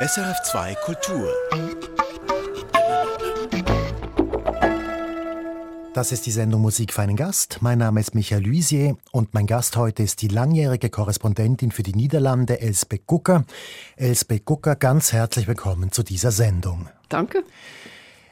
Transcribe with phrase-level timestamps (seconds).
[0.00, 1.28] SRF2 Kultur.
[5.92, 7.58] Das ist die Sendung Musik für einen Gast.
[7.62, 11.96] Mein Name ist Michael Luisier und mein Gast heute ist die langjährige Korrespondentin für die
[11.96, 13.44] Niederlande, Elsbeth Gucker.
[13.96, 16.88] Elsbeth Gucker, ganz herzlich willkommen zu dieser Sendung.
[17.08, 17.42] Danke.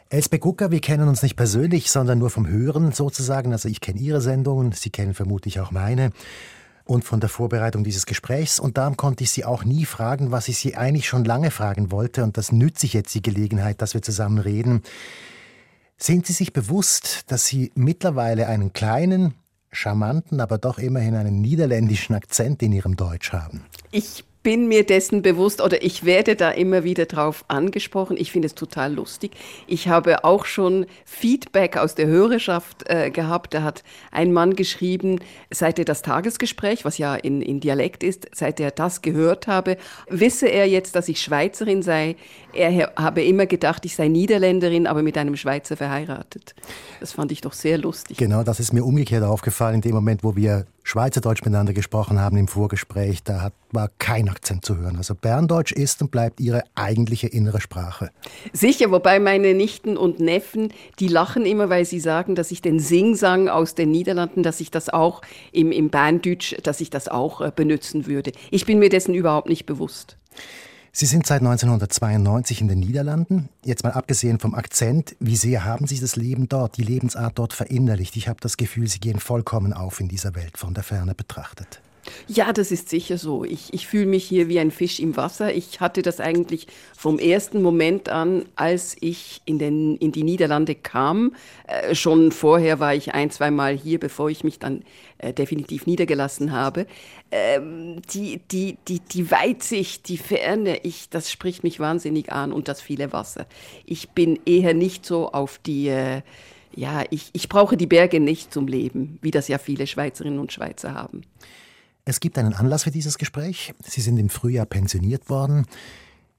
[0.08, 3.50] Elsbeth Gucker, wir kennen uns nicht persönlich, sondern nur vom Hören sozusagen.
[3.50, 6.12] Also ich kenne Ihre Sendungen, Sie kennen vermutlich auch meine
[6.86, 8.58] und von der Vorbereitung dieses Gesprächs.
[8.58, 11.90] Und darum konnte ich Sie auch nie fragen, was ich Sie eigentlich schon lange fragen
[11.90, 12.22] wollte.
[12.22, 14.82] Und das nütze ich jetzt die Gelegenheit, dass wir zusammen reden.
[15.98, 19.34] Sind Sie sich bewusst, dass Sie mittlerweile einen kleinen,
[19.72, 23.64] charmanten, aber doch immerhin einen niederländischen Akzent in Ihrem Deutsch haben?
[23.91, 28.16] Ich bin mir dessen bewusst oder ich werde da immer wieder drauf angesprochen.
[28.16, 29.32] Ich finde es total lustig.
[29.66, 33.55] Ich habe auch schon Feedback aus der Hörerschaft äh, gehabt.
[33.55, 33.82] Da hat
[34.12, 35.19] ein Mann geschrieben,
[35.50, 39.78] seit er das Tagesgespräch, was ja in, in Dialekt ist, seit er das gehört habe,
[40.09, 42.14] wisse er jetzt, dass ich Schweizerin sei.
[42.52, 46.55] Er habe immer gedacht, ich sei Niederländerin, aber mit einem Schweizer verheiratet.
[47.00, 48.17] Das fand ich doch sehr lustig.
[48.17, 52.37] Genau, das ist mir umgekehrt aufgefallen in dem Moment, wo wir Schweizerdeutsch miteinander gesprochen haben
[52.37, 53.25] im Vorgespräch.
[53.25, 54.97] Da hat, war kein Akzent zu hören.
[54.97, 58.11] Also Berndeutsch ist und bleibt ihre eigentliche innere Sprache.
[58.53, 62.79] Sicher, wobei meine Nichten und Neffen, die lachen immer, weil sie sagen, dass ich den
[62.79, 67.41] Singsang aus den Niederlanden, dass ich das auch im, im Berndeutsch, dass ich das auch
[67.41, 68.31] äh, benutzen würde.
[68.53, 70.17] Ich bin mir dessen überhaupt nicht bewusst.
[70.98, 73.50] Sie sind seit 1992 in den Niederlanden.
[73.62, 77.52] Jetzt mal abgesehen vom Akzent, wie sehr haben Sie das Leben dort, die Lebensart dort
[77.52, 78.16] verinnerlicht?
[78.16, 81.83] Ich habe das Gefühl, Sie gehen vollkommen auf in dieser Welt von der Ferne betrachtet.
[82.28, 83.44] Ja, das ist sicher so.
[83.44, 85.54] Ich, ich fühle mich hier wie ein Fisch im Wasser.
[85.54, 90.74] Ich hatte das eigentlich vom ersten Moment an, als ich in, den, in die Niederlande
[90.74, 91.34] kam.
[91.66, 94.82] Äh, schon vorher war ich ein, zwei Mal hier, bevor ich mich dann
[95.18, 96.86] äh, definitiv niedergelassen habe.
[97.30, 102.68] Ähm, die, die, die, die Weitsicht, die Ferne, ich, das spricht mich wahnsinnig an und
[102.68, 103.46] das viele Wasser.
[103.84, 105.88] Ich bin eher nicht so auf die...
[105.88, 106.22] Äh,
[106.74, 110.52] ja, ich, ich brauche die Berge nicht zum Leben, wie das ja viele Schweizerinnen und
[110.52, 111.22] Schweizer haben.
[112.08, 113.74] Es gibt einen Anlass für dieses Gespräch.
[113.84, 115.67] Sie sind im Frühjahr pensioniert worden.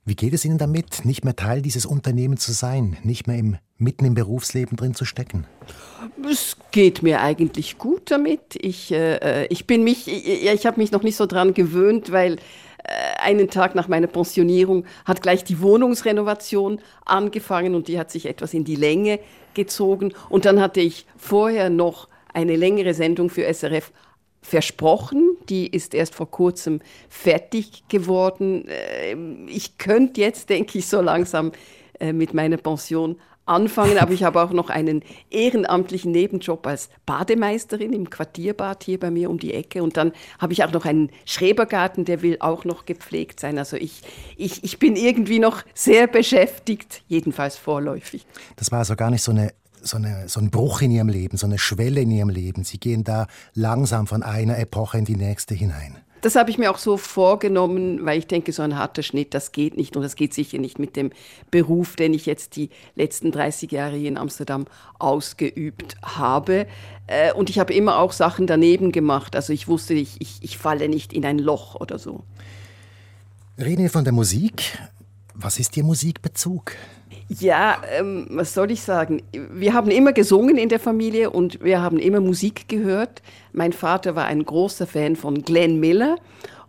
[0.06, 3.58] Wie geht es Ihnen damit, nicht mehr Teil dieses Unternehmens zu sein, nicht mehr im,
[3.78, 5.46] mitten im Berufsleben drin zu stecken?
[6.26, 8.56] Es geht mir eigentlich gut damit.
[8.56, 12.36] Ich, äh, ich bin mich, ich, ich habe mich noch nicht so dran gewöhnt, weil
[12.36, 12.38] äh,
[13.22, 18.54] einen Tag nach meiner Pensionierung hat gleich die Wohnungsrenovation angefangen und die hat sich etwas
[18.54, 19.20] in die Länge
[19.54, 20.14] gezogen.
[20.30, 23.92] Und dann hatte ich vorher noch eine längere Sendung für SRF
[24.42, 25.38] versprochen.
[25.50, 28.66] Die ist erst vor kurzem fertig geworden.
[28.68, 31.52] Ähm, ich könnte jetzt, denke ich, so langsam
[32.00, 33.18] äh, mit meiner Pension
[33.48, 39.10] anfangen, aber ich habe auch noch einen ehrenamtlichen Nebenjob als Bademeisterin im Quartierbad hier bei
[39.10, 42.66] mir um die Ecke und dann habe ich auch noch einen Schrebergarten, der will auch
[42.66, 43.58] noch gepflegt sein.
[43.58, 44.02] Also ich,
[44.36, 48.26] ich, ich bin irgendwie noch sehr beschäftigt, jedenfalls vorläufig.
[48.58, 51.38] Das war also gar nicht so eine so, eine, so ein Bruch in ihrem Leben,
[51.38, 52.64] so eine Schwelle in ihrem Leben.
[52.64, 55.98] Sie gehen da langsam von einer Epoche in die nächste hinein.
[56.22, 59.52] Das habe ich mir auch so vorgenommen, weil ich denke, so ein harter Schnitt, das
[59.52, 61.12] geht nicht und das geht sicher nicht mit dem
[61.52, 64.66] Beruf, den ich jetzt die letzten 30 Jahre hier in Amsterdam
[64.98, 66.66] ausgeübt habe.
[67.06, 69.36] Äh, und ich habe immer auch Sachen daneben gemacht.
[69.36, 72.24] Also ich wusste, ich, ich, ich falle nicht in ein Loch oder so.
[73.60, 74.78] Reden wir von der Musik.
[75.36, 76.74] Was ist Ihr Musikbezug?
[77.30, 79.22] Ja, ähm, was soll ich sagen?
[79.34, 83.22] Wir haben immer gesungen in der Familie und wir haben immer Musik gehört.
[83.52, 86.18] Mein Vater war ein großer Fan von Glenn Miller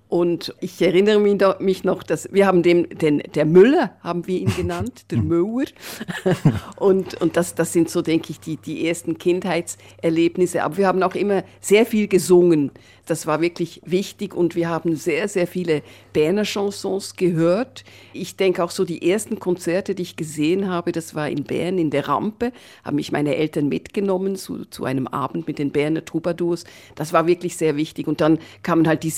[0.08, 1.20] und ich erinnere
[1.60, 5.38] mich noch, dass wir haben dem, den, der Müller haben wir ihn genannt, der Müller.
[6.76, 10.62] Und, und das, das sind so, denke ich, die, die ersten Kindheitserlebnisse.
[10.62, 12.70] Aber wir haben auch immer sehr viel gesungen.
[13.08, 15.82] Das war wirklich wichtig und wir haben sehr, sehr viele
[16.12, 17.84] Berner Chansons gehört.
[18.12, 21.78] Ich denke auch so die ersten Konzerte, die ich gesehen habe, das war in Bern
[21.78, 22.52] in der Rampe,
[22.84, 26.64] haben mich meine Eltern mitgenommen zu, zu einem Abend mit den Berner Troubadours.
[26.96, 28.08] Das war wirklich sehr wichtig.
[28.08, 29.10] Und dann kamen halt die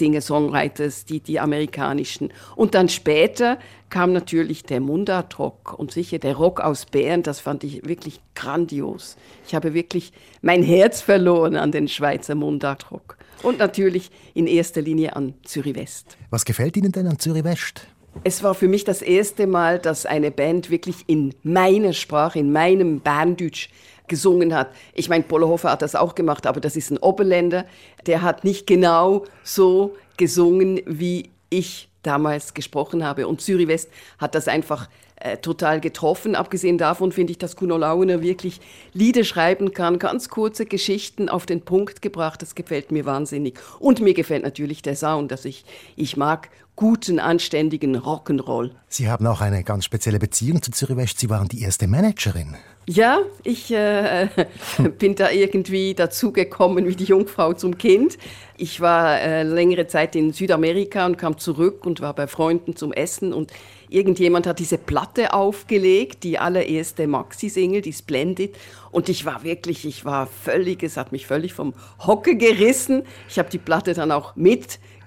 [0.80, 2.32] Singer-Songwriters, die, die amerikanischen.
[2.56, 3.58] Und dann später
[3.88, 9.16] kam natürlich der Mundartrock und sicher der Rock aus Bern, das fand ich wirklich grandios.
[9.46, 10.12] Ich habe wirklich
[10.43, 13.16] mein Herz verloren an den Schweizer Mundartrock.
[13.43, 16.19] Und natürlich in erster Linie an Zürich West.
[16.28, 17.87] Was gefällt Ihnen denn an Zürich West?
[18.22, 22.52] Es war für mich das erste Mal, dass eine Band wirklich in meiner Sprache, in
[22.52, 23.70] meinem Berndeutsch
[24.08, 24.72] gesungen hat.
[24.93, 27.64] Ich meine, Polohofer hat das auch gemacht, aber das ist ein Oberländer.
[28.06, 33.26] Der hat nicht genau so gesungen, wie ich damals gesprochen habe.
[33.26, 33.88] Und Zürich West
[34.19, 36.34] hat das einfach äh, total getroffen.
[36.34, 38.61] Abgesehen davon finde ich, dass Kuno Launer wirklich
[38.93, 42.43] Lieder schreiben kann, ganz kurze Geschichten auf den Punkt gebracht.
[42.43, 43.58] Das gefällt mir wahnsinnig.
[43.78, 45.32] Und mir gefällt natürlich der Sound.
[45.32, 45.64] Also ich,
[45.96, 46.50] ich mag
[46.81, 48.71] guten, anständigen Rock'n'Roll.
[48.88, 51.12] Sie haben auch eine ganz spezielle Beziehung zu Zürich.
[51.15, 52.56] Sie waren die erste Managerin.
[52.87, 54.29] Ja, ich äh,
[54.99, 58.17] bin da irgendwie dazugekommen wie die Jungfrau zum Kind.
[58.56, 62.94] Ich war äh, längere Zeit in Südamerika und kam zurück und war bei Freunden zum
[62.94, 63.53] Essen und
[63.91, 68.56] irgendjemand hat diese Platte aufgelegt, die allererste Maxi-Single, die Splendid.
[68.91, 73.03] Und ich war wirklich, ich war völlig, es hat mich völlig vom Hocke gerissen.
[73.29, 74.35] Ich habe die Platte dann auch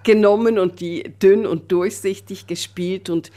[0.03, 3.09] mitgenommen und die dünn und durchsichtig gespielt.
[3.09, 3.31] Und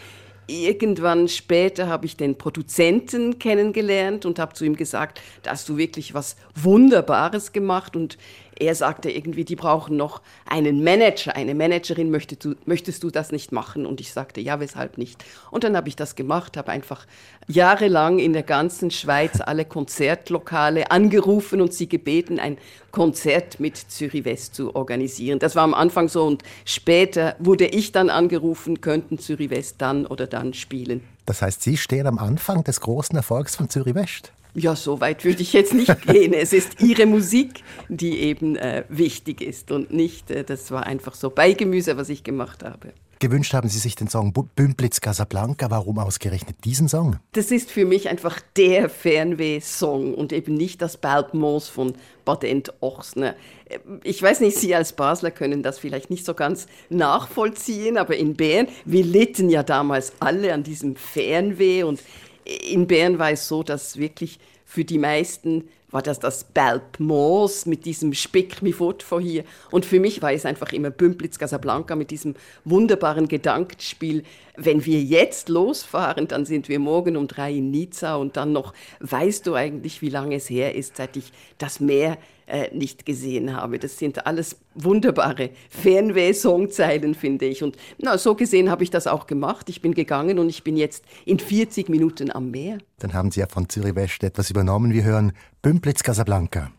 [0.48, 5.76] irgendwann später habe ich den Produzenten kennengelernt und habe zu ihm gesagt, da hast du
[5.76, 7.94] wirklich was Wunderbares gemacht.
[7.94, 8.18] Und
[8.58, 13.32] er sagte irgendwie, die brauchen noch einen Manager, eine Managerin, möchtest du, möchtest du das
[13.32, 13.86] nicht machen?
[13.86, 15.24] Und ich sagte, ja, weshalb nicht?
[15.50, 17.06] Und dann habe ich das gemacht, habe einfach
[17.48, 22.58] jahrelang in der ganzen Schweiz alle Konzertlokale angerufen und sie gebeten, ein
[22.90, 25.38] Konzert mit Zürich West zu organisieren.
[25.38, 30.06] Das war am Anfang so und später wurde ich dann angerufen, könnten Zürich West dann
[30.06, 31.02] oder dann spielen.
[31.26, 34.32] Das heißt, Sie stehen am Anfang des großen Erfolgs von Zürich West?
[34.58, 36.32] Ja, so weit würde ich jetzt nicht gehen.
[36.32, 41.14] Es ist ihre Musik, die eben äh, wichtig ist und nicht, äh, das war einfach
[41.14, 42.94] so Beigemüse, was ich gemacht habe.
[43.18, 45.70] Gewünscht haben Sie sich den Song Bümplitz Casablanca.
[45.70, 47.16] Warum ausgerechnet diesen Song?
[47.32, 51.94] Das ist für mich einfach der Fernweh-Song und eben nicht das Balbmoos von
[52.26, 53.34] Badent Ochsner.
[53.66, 58.16] Äh, ich weiß nicht, Sie als Basler können das vielleicht nicht so ganz nachvollziehen, aber
[58.16, 62.00] in Bern, wir litten ja damals alle an diesem Fernweh und
[62.46, 67.84] in Bern war es so, dass wirklich für die meisten war das das Belpmoos mit
[67.84, 69.44] diesem Spick mi fort von hier.
[69.70, 72.34] Und für mich war es einfach immer Bümplitz Casablanca mit diesem
[72.64, 74.24] wunderbaren Gedankenspiel.
[74.56, 78.74] Wenn wir jetzt losfahren, dann sind wir morgen um drei in Nizza und dann noch,
[79.00, 83.56] weißt du eigentlich, wie lange es her ist, seit ich das Meer äh, nicht gesehen
[83.56, 83.78] habe.
[83.78, 87.62] Das sind alles wunderbare Fernweh-Songzeilen, finde ich.
[87.62, 89.68] Und na, so gesehen habe ich das auch gemacht.
[89.68, 92.78] Ich bin gegangen und ich bin jetzt in 40 Minuten am Meer.
[92.98, 94.92] Dann haben Sie ja von Zürich West etwas übernommen.
[94.92, 95.32] Wir hören
[95.62, 96.70] Bümplitz Casablanca.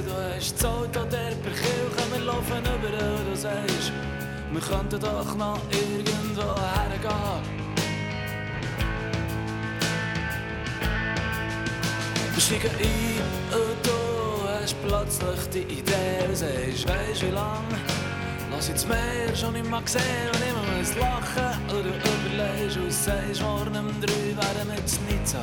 [0.00, 3.92] du hast das Auto der Perkirche, wir laufen überall, du sagst,
[4.50, 7.42] wir könnten doch noch irgendwo hergehen.
[12.32, 17.78] Wir steigen ein und du hast plötzlich die Idee und sagst, weisst wie lange?
[18.50, 20.02] lass ich das Meer schon nicht mehr sehen
[20.32, 25.18] und immer muss lachen und du überlegst und sagst, morgen um drei wären wir in
[25.18, 25.42] Nizza.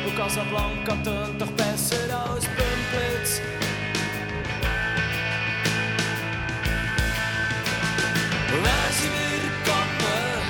[0.11, 3.41] Und Casablanca tönt doch besser als Bümplitz.
[8.49, 10.41] Dann sind wir gegangen,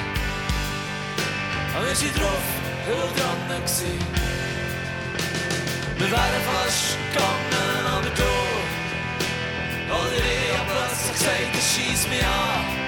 [1.85, 2.45] wir sind drauf,
[2.87, 3.99] und dran gewesen.
[5.97, 8.33] Wir wären fast gegangen, aber du
[9.93, 12.80] oder ich hab plötzlich gesagt, es schießt mich an.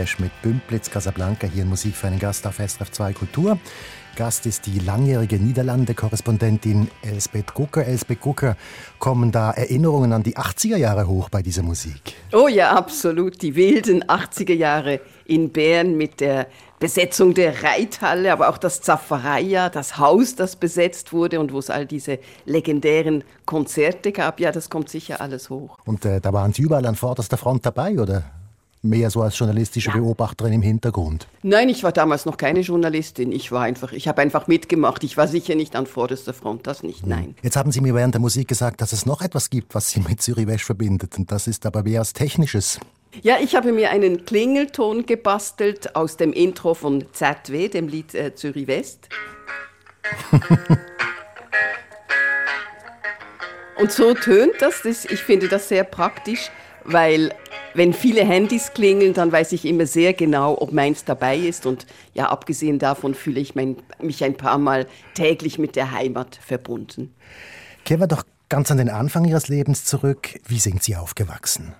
[0.00, 3.58] West mit Bümplitz Casablanca hier in Musik für einen Gast auf SRF 2 Kultur.
[4.16, 7.84] Gast ist die langjährige Niederlande-Korrespondentin Elsbeth Gucker.
[7.84, 8.56] Elsbeth Gucker,
[8.98, 12.14] kommen da Erinnerungen an die 80er Jahre hoch bei dieser Musik?
[12.32, 13.42] Oh ja, absolut.
[13.42, 16.46] Die wilden 80er Jahre in Bern mit der
[16.78, 21.68] Besetzung der Reithalle, aber auch das Zaffareia, das Haus, das besetzt wurde und wo es
[21.68, 24.40] all diese legendären Konzerte gab.
[24.40, 25.76] Ja, das kommt sicher alles hoch.
[25.84, 28.39] Und äh, da waren Sie überall an vorderster Front dabei, oder?
[28.82, 31.26] Mehr so als journalistische Beobachterin im Hintergrund?
[31.42, 33.32] Nein, ich war damals noch keine Journalistin.
[33.32, 35.04] Ich war einfach, ich habe einfach mitgemacht.
[35.04, 37.08] Ich war sicher nicht an vorderster Front, das nicht, hm.
[37.08, 37.34] nein.
[37.42, 40.00] Jetzt haben Sie mir während der Musik gesagt, dass es noch etwas gibt, was Sie
[40.00, 41.18] mit Zürich West verbindet.
[41.18, 42.80] Und das ist aber mehr als Technisches.
[43.22, 48.34] Ja, ich habe mir einen Klingelton gebastelt aus dem Intro von ZW, dem Lied äh,
[48.34, 49.08] Zürich West.
[53.80, 54.82] Und so tönt das.
[54.82, 55.04] das.
[55.06, 56.50] Ich finde das sehr praktisch,
[56.92, 57.32] weil
[57.74, 61.66] wenn viele Handys klingeln, dann weiß ich immer sehr genau, ob meins dabei ist.
[61.66, 66.36] Und ja, abgesehen davon fühle ich mein, mich ein paar Mal täglich mit der Heimat
[66.36, 67.14] verbunden.
[67.84, 70.40] Kehren wir doch ganz an den Anfang Ihres Lebens zurück.
[70.46, 71.74] Wie sind Sie aufgewachsen?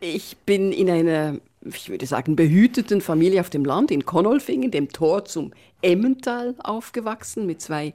[0.00, 4.90] Ich bin in einer, ich würde sagen, behüteten Familie auf dem Land in Konolfingen, dem
[4.90, 7.94] Tor zum Emmental, aufgewachsen mit zwei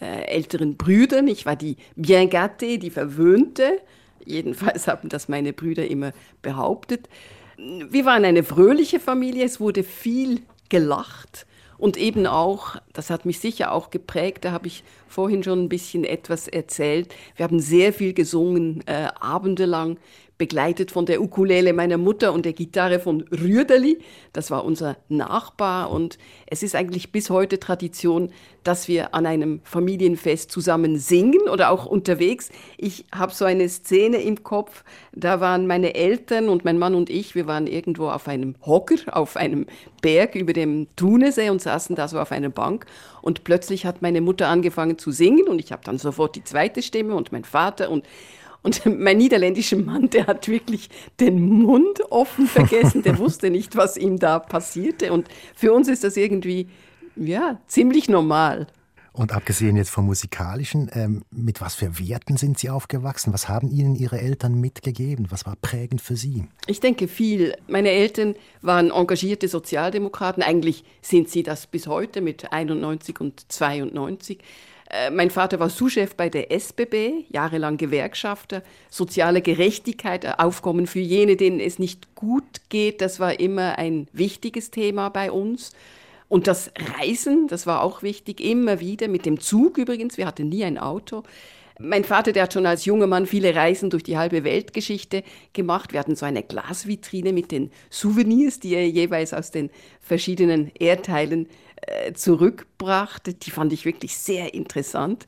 [0.00, 1.28] äh, älteren Brüdern.
[1.28, 3.80] Ich war die Bien gâtée, die Verwöhnte.
[4.24, 6.12] Jedenfalls haben das meine Brüder immer
[6.42, 7.08] behauptet.
[7.56, 11.46] Wir waren eine fröhliche Familie, es wurde viel gelacht
[11.78, 15.68] und eben auch, das hat mich sicher auch geprägt, da habe ich vorhin schon ein
[15.68, 17.14] bisschen etwas erzählt.
[17.36, 19.98] Wir haben sehr viel gesungen, äh, abendelang
[20.36, 23.98] begleitet von der Ukulele meiner Mutter und der Gitarre von Rüderli.
[24.32, 28.30] Das war unser Nachbar und es ist eigentlich bis heute Tradition,
[28.64, 32.50] dass wir an einem Familienfest zusammen singen oder auch unterwegs.
[32.78, 37.10] Ich habe so eine Szene im Kopf, da waren meine Eltern und mein Mann und
[37.10, 39.66] ich, wir waren irgendwo auf einem Hocker, auf einem
[40.02, 42.86] Berg über dem Thunesee und saßen da so auf einer Bank
[43.22, 46.82] und plötzlich hat meine Mutter angefangen zu singen und ich habe dann sofort die zweite
[46.82, 48.04] Stimme und mein Vater und
[48.64, 50.90] und mein niederländischer Mann, der hat wirklich
[51.20, 55.12] den Mund offen vergessen, der wusste nicht, was ihm da passierte.
[55.12, 56.68] Und für uns ist das irgendwie,
[57.14, 58.66] ja, ziemlich normal.
[59.12, 63.32] Und abgesehen jetzt vom Musikalischen, ähm, mit was für Werten sind Sie aufgewachsen?
[63.32, 65.26] Was haben Ihnen Ihre Eltern mitgegeben?
[65.30, 66.48] Was war prägend für Sie?
[66.66, 67.54] Ich denke viel.
[67.68, 70.42] Meine Eltern waren engagierte Sozialdemokraten.
[70.42, 74.40] Eigentlich sind sie das bis heute mit 91 und 92.
[74.94, 78.62] Äh, mein Vater war Souschef bei der SBB, jahrelang Gewerkschafter.
[78.88, 84.06] Soziale Gerechtigkeit, äh, Aufkommen für jene, denen es nicht gut geht, das war immer ein
[84.12, 85.72] wichtiges Thema bei uns.
[86.28, 90.48] Und das Reisen, das war auch wichtig, immer wieder, mit dem Zug übrigens, wir hatten
[90.48, 91.24] nie ein Auto.
[91.80, 95.92] Mein Vater, der hat schon als junger Mann viele Reisen durch die halbe Weltgeschichte gemacht.
[95.92, 99.70] Wir hatten so eine Glasvitrine mit den Souvenirs, die er jeweils aus den
[100.00, 101.48] verschiedenen Erdteilen
[102.14, 103.34] zurückbrachte.
[103.34, 105.26] Die fand ich wirklich sehr interessant.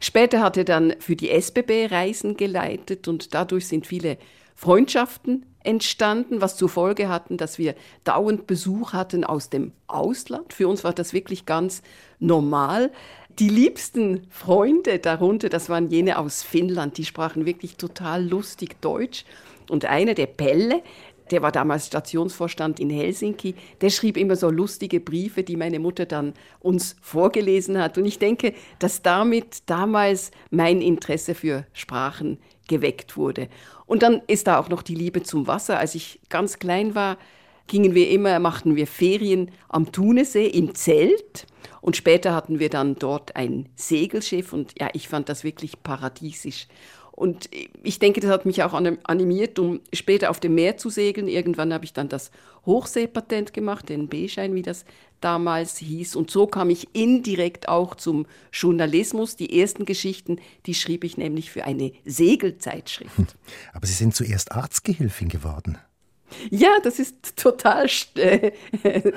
[0.00, 4.18] Später hat er dann für die SBB Reisen geleitet und dadurch sind viele
[4.54, 10.52] Freundschaften entstanden, was zur Folge hatten, dass wir dauernd Besuch hatten aus dem Ausland.
[10.52, 11.82] Für uns war das wirklich ganz
[12.18, 12.92] normal.
[13.38, 19.24] Die liebsten Freunde darunter, das waren jene aus Finnland, die sprachen wirklich total lustig Deutsch.
[19.70, 20.82] Und einer, der Pelle,
[21.30, 26.06] der war damals Stationsvorstand in Helsinki, der schrieb immer so lustige Briefe, die meine Mutter
[26.06, 27.96] dann uns vorgelesen hat.
[27.98, 32.38] Und ich denke, dass damit damals mein Interesse für Sprachen
[32.68, 33.48] geweckt wurde.
[33.86, 35.78] Und dann ist da auch noch die Liebe zum Wasser.
[35.78, 37.18] Als ich ganz klein war,
[37.66, 41.46] gingen wir immer, machten wir Ferien am Thunesee im Zelt.
[41.80, 46.66] Und später hatten wir dann dort ein Segelschiff und ja, ich fand das wirklich paradiesisch.
[47.14, 47.48] Und
[47.84, 51.28] ich denke, das hat mich auch animiert, um später auf dem Meer zu segeln.
[51.28, 52.32] Irgendwann habe ich dann das
[52.66, 54.84] Hochseepatent gemacht, den B-Schein, wie das
[55.20, 56.16] damals hieß.
[56.16, 59.36] Und so kam ich indirekt auch zum Journalismus.
[59.36, 63.36] Die ersten Geschichten, die schrieb ich nämlich für eine Segelzeitschrift.
[63.72, 65.78] Aber Sie sind zuerst Arztgehilfin geworden.
[66.50, 68.52] Ja, das ist total äh,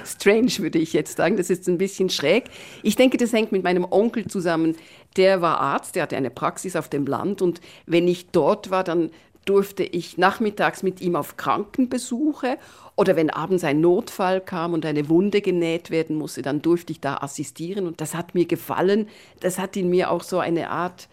[0.06, 1.38] strange, würde ich jetzt sagen.
[1.38, 2.46] Das ist ein bisschen schräg.
[2.84, 4.76] Ich denke, das hängt mit meinem Onkel zusammen.
[5.18, 8.84] Der war Arzt, der hatte eine Praxis auf dem Land und wenn ich dort war,
[8.84, 9.12] dann
[9.46, 12.58] durfte ich nachmittags mit ihm auf Krankenbesuche
[12.96, 17.00] oder wenn abends ein Notfall kam und eine Wunde genäht werden musste, dann durfte ich
[17.00, 19.08] da assistieren und das hat mir gefallen.
[19.40, 21.08] Das hat in mir auch so eine Art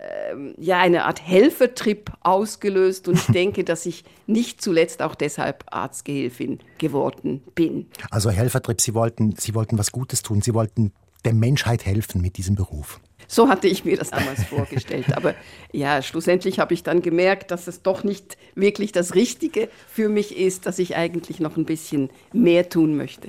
[0.00, 5.64] ähm, ja, eine Art Helfertrip ausgelöst und ich denke, dass ich nicht zuletzt auch deshalb
[5.66, 7.86] Arztgehilfin geworden bin.
[8.10, 10.92] Also Helfertrip, Sie wollten, Sie wollten was Gutes tun, Sie wollten
[11.24, 13.00] der Menschheit helfen mit diesem Beruf.
[13.30, 15.14] So hatte ich mir das damals vorgestellt.
[15.16, 15.34] Aber
[15.70, 20.36] ja, schlussendlich habe ich dann gemerkt, dass es doch nicht wirklich das Richtige für mich
[20.36, 23.28] ist, dass ich eigentlich noch ein bisschen mehr tun möchte.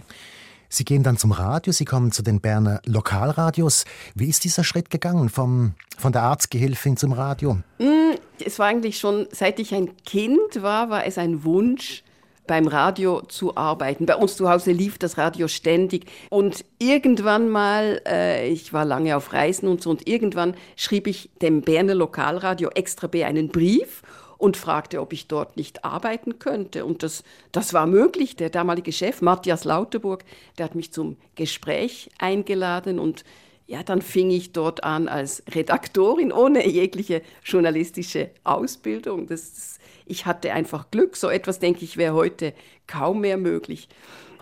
[0.69, 3.85] Sie gehen dann zum Radio, Sie kommen zu den Berner Lokalradios.
[4.15, 7.55] Wie ist dieser Schritt gegangen vom, von der Arztgehilfin zum Radio?
[7.79, 8.13] Mm,
[8.45, 12.03] es war eigentlich schon, seit ich ein Kind war, war es ein Wunsch,
[12.49, 14.07] beim Radio zu arbeiten.
[14.07, 19.15] Bei uns zu Hause lief das Radio ständig und irgendwann mal, äh, ich war lange
[19.15, 24.01] auf Reisen und so, und irgendwann schrieb ich dem Berner Lokalradio Extra B einen Brief
[24.39, 26.85] und fragte, ob ich dort nicht arbeiten könnte.
[26.85, 28.35] Und das, das war möglich.
[28.35, 30.23] Der damalige Chef, Matthias Lauterburg,
[30.57, 33.25] der hat mich zum Gespräch eingeladen und
[33.67, 39.27] ja, dann fing ich dort an als Redaktorin ohne jegliche journalistische Ausbildung.
[39.27, 39.79] Das, das,
[40.09, 41.15] ich hatte einfach Glück.
[41.15, 42.53] So etwas, denke ich, wäre heute
[42.87, 43.87] kaum mehr möglich.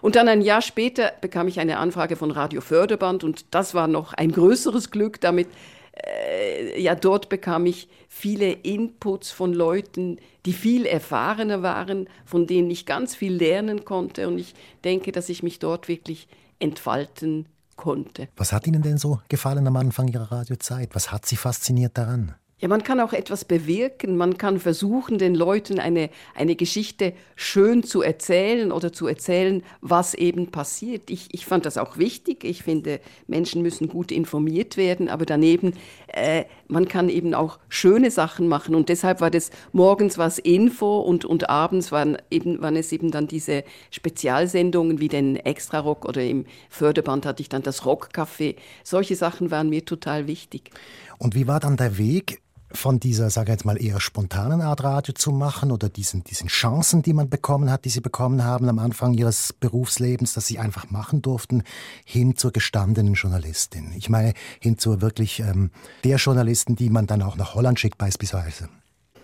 [0.01, 3.87] Und dann ein Jahr später bekam ich eine Anfrage von Radio Förderband und das war
[3.87, 5.19] noch ein größeres Glück.
[5.21, 5.47] Damit
[5.93, 12.69] äh, ja, dort bekam ich viele Inputs von Leuten, die viel erfahrener waren, von denen
[12.69, 14.27] ich ganz viel lernen konnte.
[14.27, 16.27] Und ich denke, dass ich mich dort wirklich
[16.59, 18.27] entfalten konnte.
[18.35, 20.93] Was hat Ihnen denn so gefallen am Anfang Ihrer Radiozeit?
[20.93, 22.35] Was hat Sie fasziniert daran?
[22.59, 24.17] Ja, man kann auch etwas bewirken.
[24.17, 30.15] Man kann versuchen, den Leuten eine, eine Geschichte schön zu erzählen oder zu erzählen, was
[30.15, 31.11] eben passiert.
[31.11, 32.43] Ich, ich fand das auch wichtig.
[32.43, 35.73] Ich finde, Menschen müssen gut informiert werden, aber daneben,
[36.07, 38.73] äh, man kann eben auch schöne Sachen machen.
[38.73, 43.11] Und deshalb war das morgens was Info und, und abends waren, eben, waren es eben
[43.11, 48.55] dann diese Spezialsendungen wie den Extra-Rock oder im Förderband hatte ich dann das Rockcafé.
[48.83, 50.71] Solche Sachen waren mir total wichtig.
[51.19, 54.83] Und wie war dann der Weg von dieser, sage ich jetzt mal, eher spontanen Art
[54.83, 58.67] Radio zu machen oder diesen, diesen Chancen, die man bekommen hat, die sie bekommen haben
[58.69, 61.63] am Anfang ihres Berufslebens, dass sie einfach machen durften,
[62.05, 63.93] hin zur gestandenen Journalistin.
[63.97, 65.71] Ich meine, hin zur wirklich ähm,
[66.03, 68.69] der Journalisten, die man dann auch nach Holland schickt beispielsweise.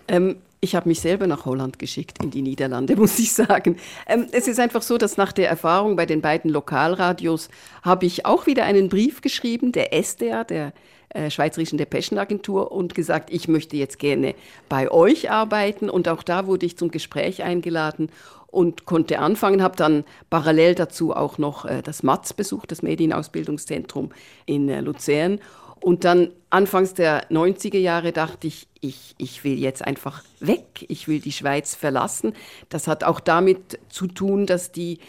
[0.08, 3.78] Ähm, ich habe mich selber nach Holland geschickt, in die Niederlande, muss ich sagen.
[4.08, 7.50] Ähm, es ist einfach so, dass nach der Erfahrung bei den beiden Lokalradios
[7.82, 10.74] habe ich auch wieder einen Brief geschrieben, der SDA, der
[11.14, 14.36] äh, Schweizerischen Depeschenagentur und gesagt, ich möchte jetzt gerne
[14.70, 15.90] bei euch arbeiten.
[15.90, 18.10] Und auch da wurde ich zum Gespräch eingeladen
[18.48, 24.12] und konnte anfangen, habe dann parallel dazu auch noch äh, das MATZ besucht, das Medienausbildungszentrum
[24.46, 25.40] in äh, Luzern.
[25.80, 31.08] Und dann anfangs der 90er Jahre dachte ich, ich, ich will jetzt einfach weg, ich
[31.08, 32.34] will die Schweiz verlassen.
[32.70, 35.00] Das hat auch damit zu tun, dass die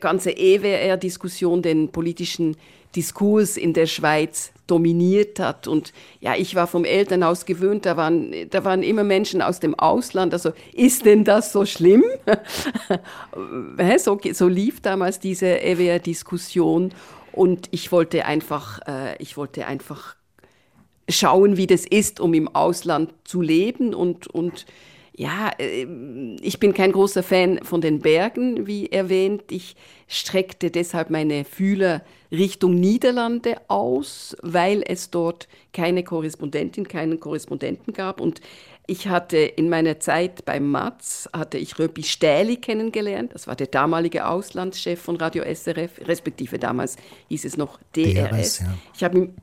[0.00, 2.56] ganze EWR-Diskussion den politischen
[2.96, 5.66] Diskurs in der Schweiz dominiert hat.
[5.66, 9.74] Und ja, ich war vom Elternhaus gewöhnt, da waren, da waren immer Menschen aus dem
[9.74, 10.32] Ausland.
[10.32, 12.04] Also, ist denn das so schlimm?
[13.98, 16.92] so, so lief damals diese EWR-Diskussion.
[17.32, 20.16] Und ich wollte einfach, äh, ich wollte einfach
[21.08, 24.66] schauen, wie das ist, um im Ausland zu leben und, und
[25.16, 29.50] ja, ähm, ich bin kein großer Fan von den Bergen, wie erwähnt.
[29.50, 29.76] Ich
[30.08, 38.20] streckte deshalb meine Fühler Richtung Niederlande aus, weil es dort keine Korrespondentin, keinen Korrespondenten gab.
[38.20, 38.40] Und
[38.86, 43.34] ich hatte in meiner Zeit beim Matz, hatte ich Röpi Stähli kennengelernt.
[43.34, 46.96] Das war der damalige Auslandschef von Radio SRF, respektive damals
[47.28, 48.14] hieß es noch DRS.
[48.14, 48.74] DRS ja.
[48.94, 49.34] Ich habe ihm,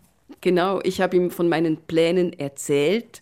[0.41, 3.21] genau, ich habe ihm von meinen Plänen erzählt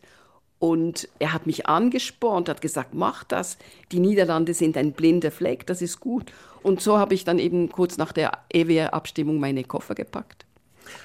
[0.60, 3.58] und er hat mich angespornt, hat gesagt, mach das.
[3.92, 6.32] Die Niederlande sind ein blinder Fleck, das ist gut.
[6.64, 10.46] Und so habe ich dann eben kurz nach der EWR-Abstimmung meine Koffer gepackt.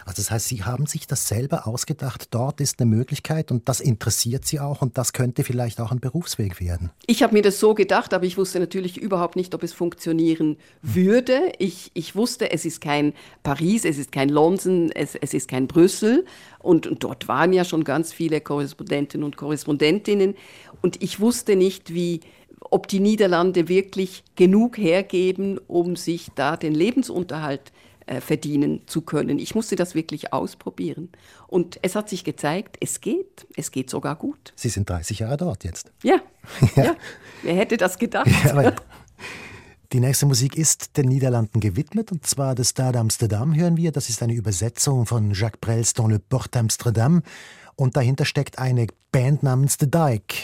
[0.05, 3.81] Also das heißt, Sie haben sich das selber ausgedacht, dort ist eine Möglichkeit und das
[3.81, 6.91] interessiert Sie auch und das könnte vielleicht auch ein Berufsweg werden.
[7.07, 10.57] Ich habe mir das so gedacht, aber ich wusste natürlich überhaupt nicht, ob es funktionieren
[10.83, 11.53] würde.
[11.59, 13.13] Ich, ich wusste, es ist kein
[13.43, 16.25] Paris, es ist kein London, es, es ist kein Brüssel
[16.59, 20.35] und, und dort waren ja schon ganz viele Korrespondentinnen und Korrespondentinnen
[20.83, 22.21] und ich wusste nicht, wie
[22.71, 27.80] ob die Niederlande wirklich genug hergeben, um sich da den Lebensunterhalt zu
[28.11, 29.39] äh, verdienen zu können.
[29.39, 31.11] Ich musste das wirklich ausprobieren.
[31.47, 33.47] Und es hat sich gezeigt, es geht.
[33.57, 34.53] Es geht sogar gut.
[34.57, 35.93] Sie sind 30 Jahre dort jetzt.
[36.03, 36.17] Ja,
[36.75, 36.85] ja.
[36.87, 36.97] ja.
[37.45, 38.27] wer hätte das gedacht?
[38.45, 38.73] Ja,
[39.93, 43.93] die nächste Musik ist den Niederlanden gewidmet, und zwar das Stade Amsterdam hören wir.
[43.93, 47.23] Das ist eine Übersetzung von Jacques Brels Dans le Port Amsterdam.
[47.77, 50.35] Und dahinter steckt eine Band namens The Dyke.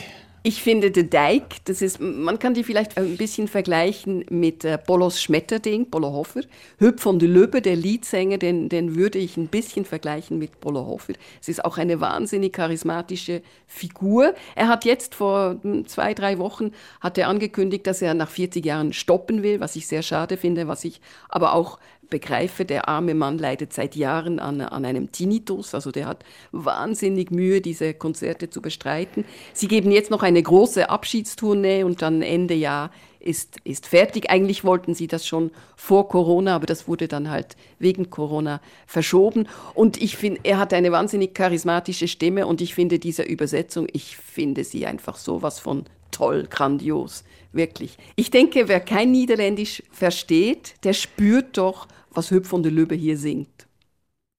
[0.48, 4.78] Ich finde The Dijk, das ist, man kann die vielleicht ein bisschen vergleichen mit äh,
[4.86, 6.42] Bolos Schmetterding, Bolo Hoffer.
[6.78, 10.86] Hüb von der Löbe, der Leadsänger, den, den würde ich ein bisschen vergleichen mit Bolo
[10.86, 11.14] Hoffer.
[11.40, 14.36] Es ist auch eine wahnsinnig charismatische Figur.
[14.54, 18.64] Er hat jetzt vor hm, zwei, drei Wochen hat er angekündigt, dass er nach 40
[18.64, 23.14] Jahren stoppen will, was ich sehr schade finde, was ich aber auch begreife, der arme
[23.14, 28.50] Mann leidet seit Jahren an, an einem Tinnitus, also der hat wahnsinnig Mühe, diese Konzerte
[28.50, 29.24] zu bestreiten.
[29.52, 32.90] Sie geben jetzt noch eine große Abschiedstournee und dann Ende Jahr
[33.26, 34.30] ist, ist fertig.
[34.30, 39.48] Eigentlich wollten sie das schon vor Corona, aber das wurde dann halt wegen Corona verschoben.
[39.74, 44.16] Und ich finde, er hat eine wahnsinnig charismatische Stimme und ich finde diese Übersetzung, ich
[44.16, 47.96] finde sie einfach sowas von toll, grandios, wirklich.
[48.16, 53.18] Ich denke, wer kein Niederländisch versteht, der spürt doch, was Huub van der Lubbe hier
[53.18, 53.66] singt.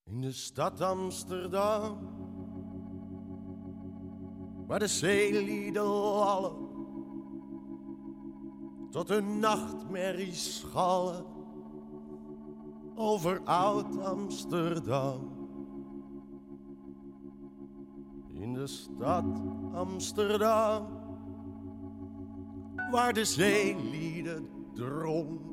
[0.05, 1.97] In de stad Amsterdam,
[4.67, 6.55] waar de zeelieden lallen,
[8.91, 11.25] tot een nachtmerrie schallen
[12.95, 15.35] over oud Amsterdam.
[18.33, 19.25] In de stad
[19.73, 21.06] Amsterdam,
[22.91, 25.47] waar de zeelieden dronken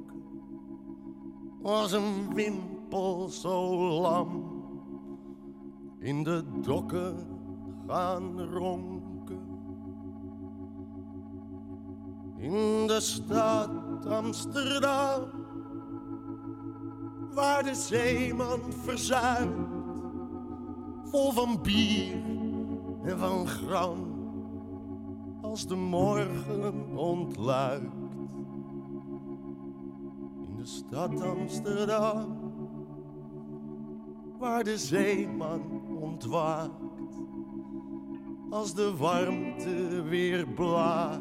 [1.65, 4.53] was een wimpel zo lam
[5.99, 7.27] in de dokken
[7.87, 9.43] gaan ronken.
[12.37, 13.71] In de stad
[14.07, 15.23] Amsterdam,
[17.33, 19.69] waar de zeeman verzuimt,
[21.05, 22.23] vol van bier
[23.03, 24.14] en van gram,
[25.45, 27.93] als de morgen ontluikt
[30.57, 32.37] de stad Amsterdam,
[34.39, 35.63] waar de zeeman
[36.01, 36.71] ontwaakt,
[38.51, 41.21] als de warmte weer blaakt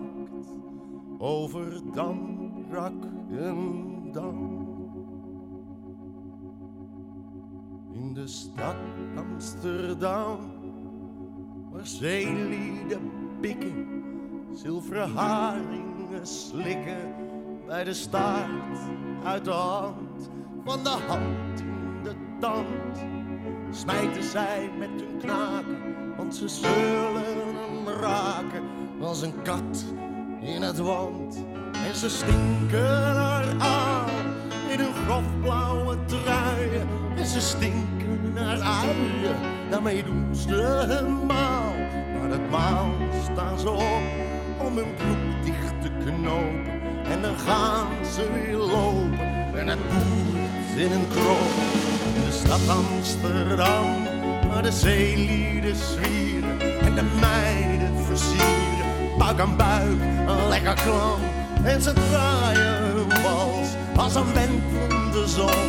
[1.18, 2.42] over dam,
[3.30, 4.68] en dam.
[7.92, 8.76] In de stad
[9.16, 10.40] Amsterdam,
[11.72, 14.03] waar zeelieden pikken,
[14.54, 17.16] zilveren haringen slikken
[17.66, 18.80] bij de staart
[19.24, 20.30] uit de hand,
[20.64, 23.06] van de hand in de tand.
[23.72, 28.64] Smijten zij met hun knaken, want ze zullen hem raken
[29.02, 29.86] als een kat
[30.42, 31.46] in het wand.
[31.88, 34.10] En ze stinken haar aan
[34.70, 36.88] in hun grofblauwe truien.
[37.16, 39.36] En ze stinken naar uien,
[39.70, 41.74] daarmee doen ze hun maal.
[42.20, 42.90] Maar het maal
[43.32, 44.23] staan ze op
[44.66, 50.78] om hun broek dicht te knopen en dan gaan ze weer lopen en het boert
[50.78, 51.56] in een kroon.
[52.26, 53.86] De stad Amsterdam,
[54.50, 59.18] waar de zeelieden zwieren en de meiden versieren.
[59.18, 61.20] Buik aan buik, een lekker klam.
[61.64, 65.64] En ze draaien hun wals als een wentelende zon.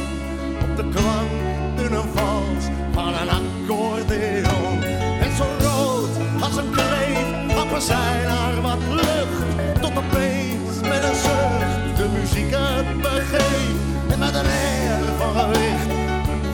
[0.62, 1.54] Op de klank
[1.90, 4.82] een vals van een accordeon.
[5.20, 6.83] En zo rood als een
[7.74, 9.80] kreeft, happen zij naar wat lucht.
[9.80, 14.12] Tot opeens met een zucht de muziek het begeeft.
[14.12, 15.90] En met een air van gewicht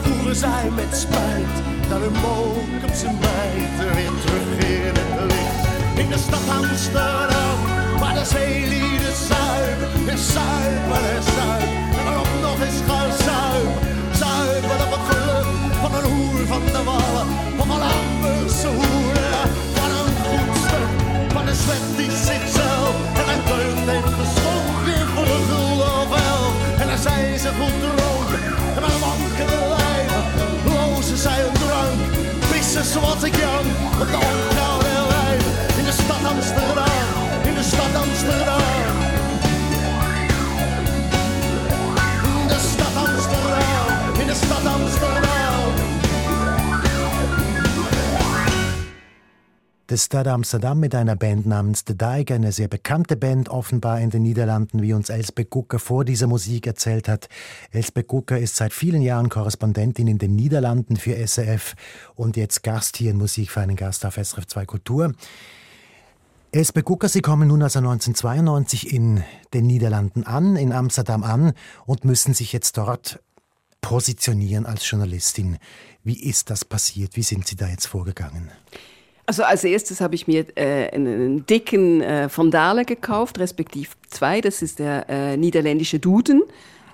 [0.02, 1.56] voeren zij met spijt
[1.88, 5.98] dat hun mook op zijn bijt weer terug in het licht.
[5.98, 7.59] In de stad Amsterdam,
[7.98, 12.00] waar de zeelieden zuipen en zuipen en zuipen.
[12.00, 13.83] En ook nog eens gaan zuipen,
[14.22, 15.48] zuipen op het geluk
[15.83, 17.28] van een hoer van de wallen.
[17.59, 18.68] Van een Amberse
[21.62, 26.53] zwet die zichzelf en een deugd heeft geschonken voor een gulden of elf.
[26.81, 28.42] En dan zijn ze goed dronken
[28.77, 30.23] en met wankele lijven
[30.73, 32.01] lozen zij een drank.
[32.51, 33.68] Pissen zoals ik jank,
[34.03, 37.12] op de ontrouwde lijven in de stad Amsterdam,
[37.49, 38.69] in de stad Amsterdam.
[49.90, 54.11] The Stade Amsterdam mit einer Band namens The Dyke, eine sehr bekannte Band offenbar in
[54.11, 57.29] den Niederlanden, wie uns Elsbeth Gucker vor dieser Musik erzählt hat.
[57.72, 61.74] Elsbeth Gucker ist seit vielen Jahren Korrespondentin in den Niederlanden für SRF
[62.14, 65.12] und jetzt Gast hier in Musik für einen Gast auf SRF 2 Kultur.
[66.53, 69.24] Elsbeth Gucker, Sie kommen nun also 1992 in
[69.55, 71.53] den Niederlanden an, in Amsterdam an
[71.85, 73.18] und müssen sich jetzt dort
[73.81, 75.59] positionieren als Journalistin.
[76.05, 77.16] Wie ist das passiert?
[77.16, 78.53] Wie sind Sie da jetzt vorgegangen?
[79.30, 84.40] Also als erstes habe ich mir äh, einen dicken äh, von Dale gekauft, respektive zwei.
[84.40, 86.42] Das ist der äh, niederländische Duden.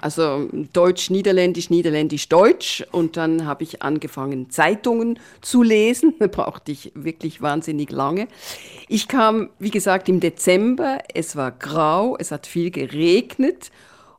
[0.02, 2.84] Also Deutsch, Niederländisch, Niederländisch, Deutsch.
[2.92, 6.12] Und dann habe ich angefangen, Zeitungen zu lesen.
[6.18, 8.28] Da brauchte ich wirklich wahnsinnig lange.
[8.86, 10.98] Ich kam, wie gesagt, im Dezember.
[11.14, 13.70] Es war grau, es hat viel geregnet.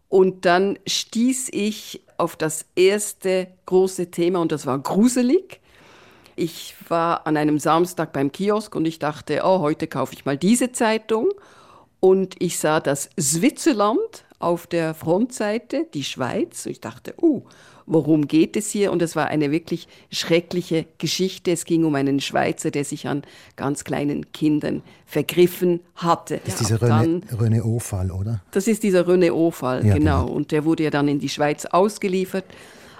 [0.09, 5.59] Und dann stieß ich auf das erste große Thema und das war gruselig.
[6.39, 10.37] Ich war an einem Samstag beim Kiosk und ich dachte, oh, heute kaufe ich mal
[10.37, 11.29] diese Zeitung.
[11.99, 16.67] Und ich sah das Switzerland auf der Frontseite, die Schweiz.
[16.67, 17.41] Und ich dachte, uh,
[17.87, 18.91] worum geht es hier?
[18.91, 21.51] Und es war eine wirklich schreckliche Geschichte.
[21.51, 23.23] Es ging um einen Schweizer, der sich an
[23.55, 26.39] ganz kleinen Kindern vergriffen hatte.
[26.45, 28.43] Das ist dieser René, René O-Fall, oder?
[28.51, 30.25] Das ist dieser René O-Fall, ja, genau.
[30.25, 30.35] genau.
[30.35, 32.45] Und der wurde ja dann in die Schweiz ausgeliefert.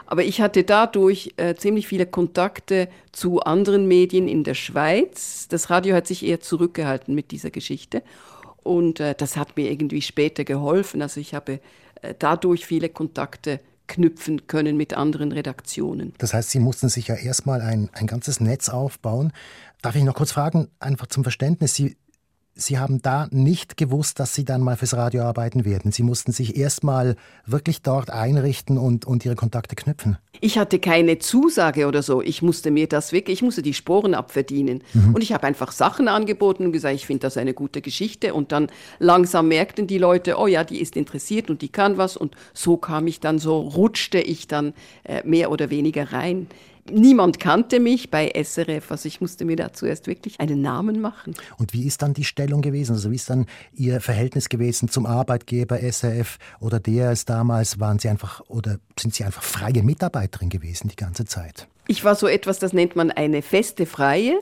[0.08, 5.48] Aber ich hatte dadurch äh, ziemlich viele Kontakte zu anderen Medien in der Schweiz.
[5.50, 8.02] Das Radio hat sich eher zurückgehalten mit dieser Geschichte.
[8.64, 11.02] Und äh, das hat mir irgendwie später geholfen.
[11.02, 11.60] Also ich habe
[12.02, 16.14] äh, dadurch viele Kontakte knüpfen können mit anderen Redaktionen.
[16.18, 19.32] Das heißt, Sie mussten sich ja erstmal ein, ein ganzes Netz aufbauen.
[19.82, 21.98] Darf ich noch kurz fragen, einfach zum Verständnis, Sie
[22.58, 25.92] Sie haben da nicht gewusst, dass Sie dann mal fürs Radio arbeiten werden.
[25.92, 27.16] Sie mussten sich erst mal
[27.46, 30.18] wirklich dort einrichten und, und Ihre Kontakte knüpfen.
[30.42, 32.22] Ich hatte keine Zusage oder so.
[32.22, 34.84] Ich musste mir das wirklich, ich musste die Sporen abverdienen.
[34.94, 35.14] Mhm.
[35.14, 38.34] Und ich habe einfach Sachen angeboten und gesagt, ich finde das eine gute Geschichte.
[38.34, 38.68] Und dann
[39.00, 42.18] langsam merkten die Leute, oh ja, die ist interessiert und die kann was.
[42.18, 46.48] Und so kam ich dann, so rutschte ich dann äh, mehr oder weniger rein
[46.92, 51.36] niemand kannte mich bei SRF, also ich musste mir da zuerst wirklich einen Namen machen.
[51.58, 52.94] Und wie ist dann die Stellung gewesen?
[52.94, 57.80] Also wie ist dann Ihr Verhältnis gewesen zum Arbeitgeber SRF oder der es damals?
[57.80, 61.68] Waren Sie einfach oder sind Sie einfach freie Mitarbeiterin gewesen die ganze Zeit?
[61.88, 64.38] Ich war so etwas, das nennt man eine feste Freie.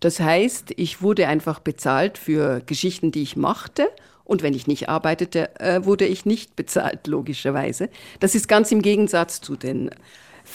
[0.00, 3.88] Das heißt, ich wurde einfach bezahlt für Geschichten, die ich machte.
[4.24, 7.88] Und wenn ich nicht arbeitete, äh, wurde ich nicht bezahlt, logischerweise.
[8.18, 9.90] Das ist ganz im Gegensatz zu den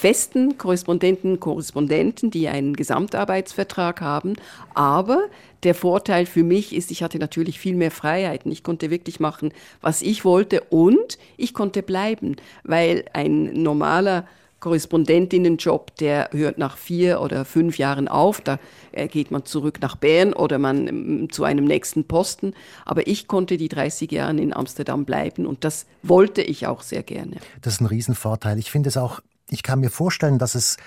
[0.01, 4.33] festen Korrespondenten, Korrespondenten, die einen Gesamtarbeitsvertrag haben.
[4.73, 5.25] Aber
[5.61, 8.51] der Vorteil für mich ist, ich hatte natürlich viel mehr Freiheiten.
[8.51, 14.25] Ich konnte wirklich machen, was ich wollte und ich konnte bleiben, weil ein normaler
[14.59, 18.41] Korrespondentinnenjob, der hört nach vier oder fünf Jahren auf.
[18.41, 18.57] Da
[18.93, 22.53] äh, geht man zurück nach Bern oder man ähm, zu einem nächsten Posten.
[22.85, 27.03] Aber ich konnte die 30 Jahre in Amsterdam bleiben und das wollte ich auch sehr
[27.03, 27.37] gerne.
[27.61, 28.57] Das ist ein Riesenvorteil.
[28.57, 30.77] Ich finde es auch ich kann mir vorstellen, dass es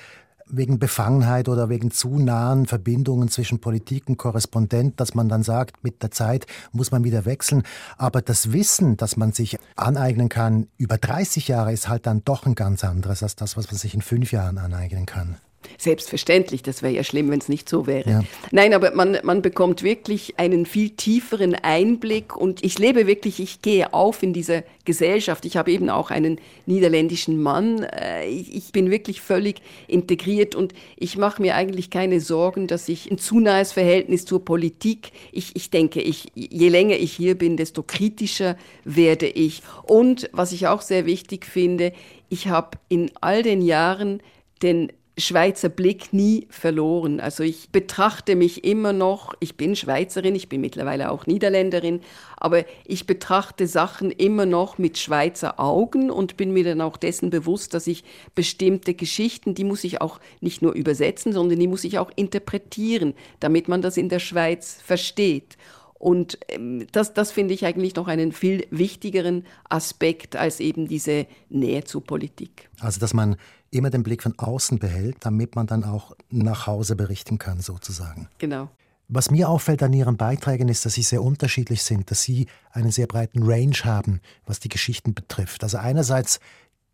[0.46, 5.82] wegen Befangenheit oder wegen zu nahen Verbindungen zwischen Politik und Korrespondent, dass man dann sagt,
[5.84, 7.62] mit der Zeit muss man wieder wechseln.
[7.96, 12.46] Aber das Wissen, das man sich aneignen kann über 30 Jahre, ist halt dann doch
[12.46, 15.36] ein ganz anderes als das, was man sich in fünf Jahren aneignen kann.
[15.78, 18.08] Selbstverständlich, das wäre ja schlimm, wenn es nicht so wäre.
[18.08, 18.20] Ja.
[18.50, 23.62] Nein, aber man, man bekommt wirklich einen viel tieferen Einblick und ich lebe wirklich, ich
[23.62, 25.44] gehe auf in dieser Gesellschaft.
[25.44, 27.84] Ich habe eben auch einen niederländischen Mann.
[27.84, 33.10] Äh, ich bin wirklich völlig integriert und ich mache mir eigentlich keine Sorgen, dass ich
[33.10, 35.12] ein zu nahes Verhältnis zur Politik.
[35.32, 39.62] Ich, ich denke, ich, je länger ich hier bin, desto kritischer werde ich.
[39.82, 41.92] Und was ich auch sehr wichtig finde,
[42.28, 44.20] ich habe in all den Jahren
[44.62, 47.20] den Schweizer Blick nie verloren.
[47.20, 52.00] Also ich betrachte mich immer noch, ich bin Schweizerin, ich bin mittlerweile auch Niederländerin,
[52.36, 57.30] aber ich betrachte Sachen immer noch mit Schweizer Augen und bin mir dann auch dessen
[57.30, 58.02] bewusst, dass ich
[58.34, 63.14] bestimmte Geschichten, die muss ich auch nicht nur übersetzen, sondern die muss ich auch interpretieren,
[63.38, 65.56] damit man das in der Schweiz versteht.
[66.04, 71.26] Und ähm, das, das finde ich eigentlich noch einen viel wichtigeren Aspekt als eben diese
[71.48, 72.68] Nähe zur Politik.
[72.80, 73.36] Also, dass man
[73.74, 78.28] immer den Blick von außen behält, damit man dann auch nach Hause berichten kann, sozusagen.
[78.38, 78.68] Genau.
[79.08, 82.90] Was mir auffällt an Ihren Beiträgen ist, dass sie sehr unterschiedlich sind, dass Sie einen
[82.90, 85.62] sehr breiten Range haben, was die Geschichten betrifft.
[85.62, 86.40] Also einerseits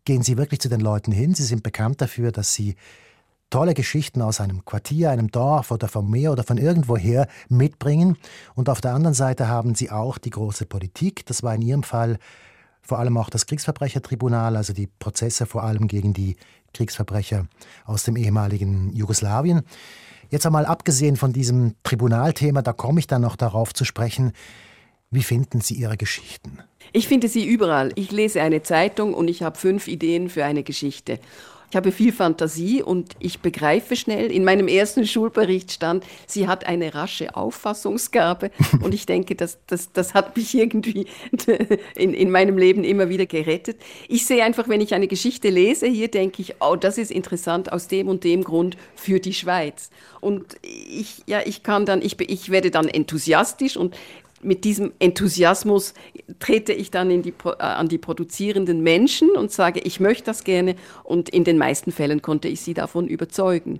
[0.03, 2.75] gehen Sie wirklich zu den Leuten hin, Sie sind bekannt dafür, dass Sie
[3.49, 8.17] tolle Geschichten aus einem Quartier, einem Dorf oder vom Meer oder von irgendwoher mitbringen.
[8.55, 11.25] Und auf der anderen Seite haben Sie auch die große Politik.
[11.27, 12.17] Das war in Ihrem Fall
[12.81, 16.35] vor allem auch das Kriegsverbrechertribunal, also die Prozesse vor allem gegen die
[16.73, 17.47] Kriegsverbrecher
[17.85, 19.61] aus dem ehemaligen Jugoslawien.
[20.29, 24.31] Jetzt einmal abgesehen von diesem Tribunalthema, da komme ich dann noch darauf zu sprechen.
[25.09, 26.59] Wie finden Sie Ihre Geschichten?
[26.93, 27.91] Ich finde sie überall.
[27.95, 31.19] Ich lese eine Zeitung und ich habe fünf Ideen für eine Geschichte.
[31.71, 34.29] Ich habe viel Fantasie und ich begreife schnell.
[34.29, 38.51] In meinem ersten Schulbericht stand, sie hat eine rasche Auffassungsgabe.
[38.83, 41.05] Und ich denke, das, das, das hat mich irgendwie
[41.95, 43.77] in, in meinem Leben immer wieder gerettet.
[44.09, 47.71] Ich sehe einfach, wenn ich eine Geschichte lese, hier denke ich, oh, das ist interessant
[47.71, 49.91] aus dem und dem Grund für die Schweiz.
[50.19, 53.95] Und ich, ja, ich kann dann, ich, ich werde dann enthusiastisch und
[54.43, 55.93] mit diesem Enthusiasmus
[56.39, 60.75] trete ich dann die, äh, an die produzierenden Menschen und sage, ich möchte das gerne
[61.03, 63.79] und in den meisten Fällen konnte ich sie davon überzeugen.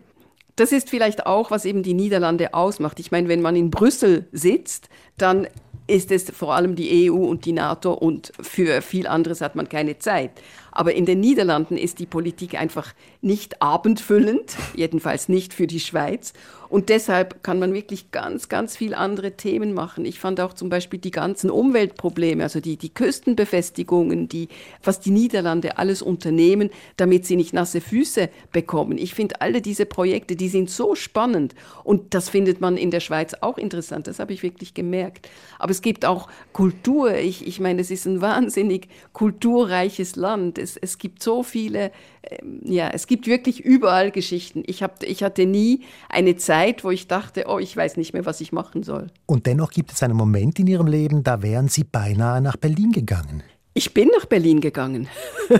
[0.55, 2.99] Das ist vielleicht auch, was eben die Niederlande ausmacht.
[2.99, 5.47] Ich meine, wenn man in Brüssel sitzt, dann
[5.87, 9.67] ist es vor allem die EU und die NATO und für viel anderes hat man
[9.67, 10.31] keine Zeit.
[10.71, 16.33] Aber in den Niederlanden ist die Politik einfach nicht abendfüllend, jedenfalls nicht für die Schweiz.
[16.71, 20.05] Und deshalb kann man wirklich ganz, ganz viel andere Themen machen.
[20.05, 24.47] Ich fand auch zum Beispiel die ganzen Umweltprobleme, also die, die Küstenbefestigungen, die,
[24.81, 28.97] was die Niederlande alles unternehmen, damit sie nicht nasse Füße bekommen.
[28.97, 31.55] Ich finde alle diese Projekte, die sind so spannend.
[31.83, 34.07] Und das findet man in der Schweiz auch interessant.
[34.07, 35.27] Das habe ich wirklich gemerkt.
[35.59, 37.15] Aber es gibt auch Kultur.
[37.15, 40.57] Ich, ich meine, es ist ein wahnsinnig kulturreiches Land.
[40.61, 41.91] Es, es gibt so viele,
[42.23, 44.63] ähm, ja, es gibt wirklich überall Geschichten.
[44.65, 48.25] Ich, hab, ich hatte nie eine Zeit, wo ich dachte, oh, ich weiß nicht mehr,
[48.25, 49.07] was ich machen soll.
[49.25, 52.91] Und dennoch gibt es einen Moment in Ihrem Leben, da wären Sie beinahe nach Berlin
[52.91, 53.43] gegangen.
[53.73, 55.07] Ich bin nach Berlin gegangen.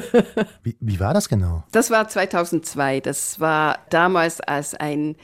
[0.64, 1.64] wie, wie war das genau?
[1.72, 3.00] Das war 2002.
[3.00, 5.16] Das war damals als ein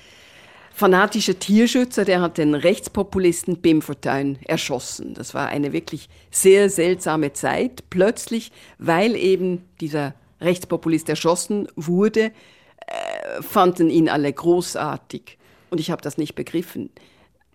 [0.78, 5.16] fanatischer Tierschützer, der hat den Rechtspopulisten Bim Fortuyn erschossen.
[5.16, 7.90] Das war eine wirklich sehr seltsame Zeit.
[7.90, 15.40] Plötzlich, weil eben dieser Rechtspopulist erschossen wurde, äh, fanden ihn alle großartig.
[15.72, 16.92] Und ich habe das nicht begriffen.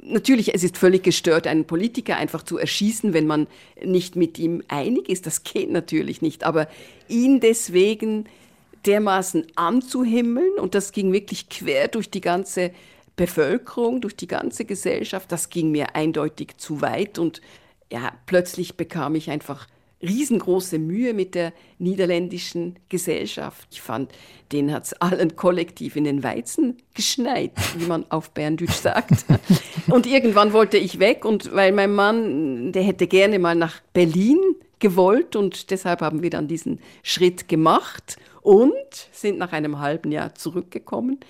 [0.03, 3.47] Natürlich, es ist völlig gestört, einen Politiker einfach zu erschießen, wenn man
[3.85, 5.27] nicht mit ihm einig ist.
[5.27, 6.43] Das geht natürlich nicht.
[6.43, 6.67] Aber
[7.07, 8.25] ihn deswegen
[8.85, 12.73] dermaßen anzuhimmeln, und das ging wirklich quer durch die ganze
[13.16, 17.40] Bevölkerung, durch die ganze Gesellschaft, das ging mir eindeutig zu weit und
[17.92, 19.66] ja, plötzlich bekam ich einfach
[20.03, 23.68] riesengroße Mühe mit der niederländischen Gesellschaft.
[23.70, 24.11] Ich fand,
[24.51, 29.25] denen hat es allen kollektiv in den Weizen geschneit, wie man auf Berndeutsch sagt.
[29.88, 34.40] Und irgendwann wollte ich weg und weil mein Mann, der hätte gerne mal nach Berlin
[34.81, 38.75] gewollt und deshalb haben wir dann diesen Schritt gemacht und
[39.12, 41.20] sind nach einem halben Jahr zurückgekommen.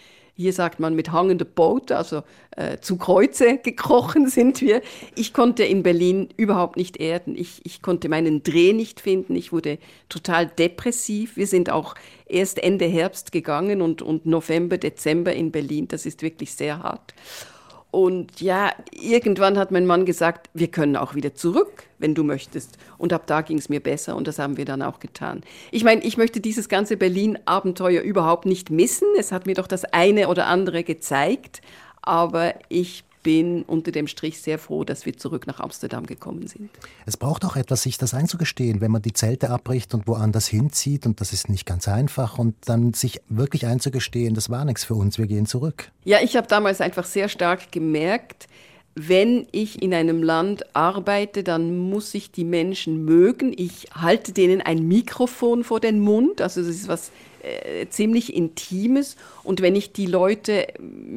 [0.42, 2.24] Hier sagt man mit hangender Boot, also
[2.56, 4.82] äh, zu Kreuze gekrochen sind wir.
[5.14, 7.36] Ich konnte in Berlin überhaupt nicht erden.
[7.36, 9.36] Ich, ich konnte meinen Dreh nicht finden.
[9.36, 9.78] Ich wurde
[10.08, 11.36] total depressiv.
[11.36, 11.94] Wir sind auch
[12.26, 15.86] erst Ende Herbst gegangen und, und November, Dezember in Berlin.
[15.86, 17.14] Das ist wirklich sehr hart.
[17.92, 22.78] Und ja, irgendwann hat mein Mann gesagt, wir können auch wieder zurück, wenn du möchtest.
[22.96, 25.42] Und ab da ging es mir besser und das haben wir dann auch getan.
[25.70, 29.06] Ich meine, ich möchte dieses ganze Berlin-Abenteuer überhaupt nicht missen.
[29.18, 31.60] Es hat mir doch das eine oder andere gezeigt.
[32.00, 36.70] Aber ich bin unter dem Strich sehr froh, dass wir zurück nach Amsterdam gekommen sind.
[37.06, 41.06] Es braucht auch etwas, sich das einzugestehen, wenn man die Zelte abbricht und woanders hinzieht.
[41.06, 42.38] Und das ist nicht ganz einfach.
[42.38, 45.90] Und dann sich wirklich einzugestehen, das war nichts für uns, wir gehen zurück.
[46.04, 48.48] Ja, ich habe damals einfach sehr stark gemerkt,
[48.94, 53.54] wenn ich in einem Land arbeite, dann muss ich die Menschen mögen.
[53.56, 56.42] Ich halte denen ein Mikrofon vor den Mund.
[56.42, 57.10] Also das ist was
[57.42, 59.16] äh, ziemlich Intimes.
[59.42, 60.68] Und wenn ich die Leute,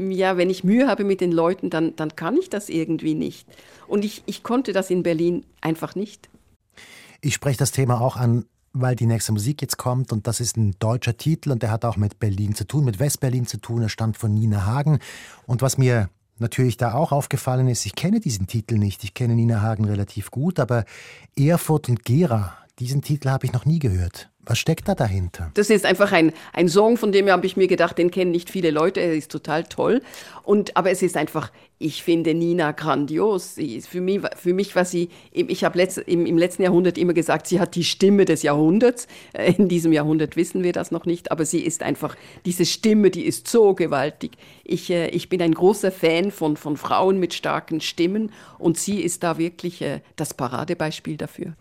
[0.10, 3.48] ja, wenn ich Mühe habe mit den Leuten, dann, dann kann ich das irgendwie nicht.
[3.88, 6.30] Und ich, ich konnte das in Berlin einfach nicht.
[7.22, 10.58] Ich spreche das Thema auch an, weil die nächste Musik jetzt kommt und das ist
[10.58, 13.82] ein deutscher Titel und der hat auch mit Berlin zu tun, mit Westberlin zu tun.
[13.82, 15.00] Er stammt von Nina Hagen.
[15.46, 16.10] Und was mir
[16.40, 19.04] natürlich da auch aufgefallen ist, ich kenne diesen Titel nicht.
[19.04, 20.86] Ich kenne Nina Hagen relativ gut, aber
[21.38, 24.30] Erfurt und Gera, diesen Titel habe ich noch nie gehört.
[24.48, 25.50] Was steckt da dahinter?
[25.56, 28.52] Das ist einfach ein, ein Song, von dem habe ich mir gedacht, den kennen nicht
[28.52, 30.02] viele Leute, er ist total toll.
[30.44, 33.56] Und, aber es ist einfach, ich finde Nina grandios.
[33.56, 37.14] Sie für, mich, für mich war sie, ich habe letzt, im, im, letzten Jahrhundert immer
[37.14, 39.08] gesagt, sie hat die Stimme des Jahrhunderts.
[39.34, 43.10] Äh, in diesem Jahrhundert wissen wir das noch nicht, aber sie ist einfach, diese Stimme,
[43.10, 44.34] die ist so gewaltig.
[44.64, 49.02] Ich, äh, ich bin ein großer Fan von, von Frauen mit starken Stimmen und sie
[49.02, 51.56] ist da wirklich äh, das Paradebeispiel dafür.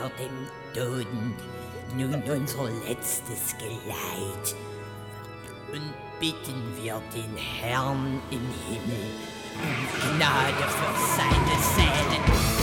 [0.00, 1.34] Wir dem Toten
[1.94, 4.56] nun unser letztes Geleit
[5.72, 9.10] und bitten wir den Herrn im Himmel
[9.56, 12.59] um Gnade für seine Seelen.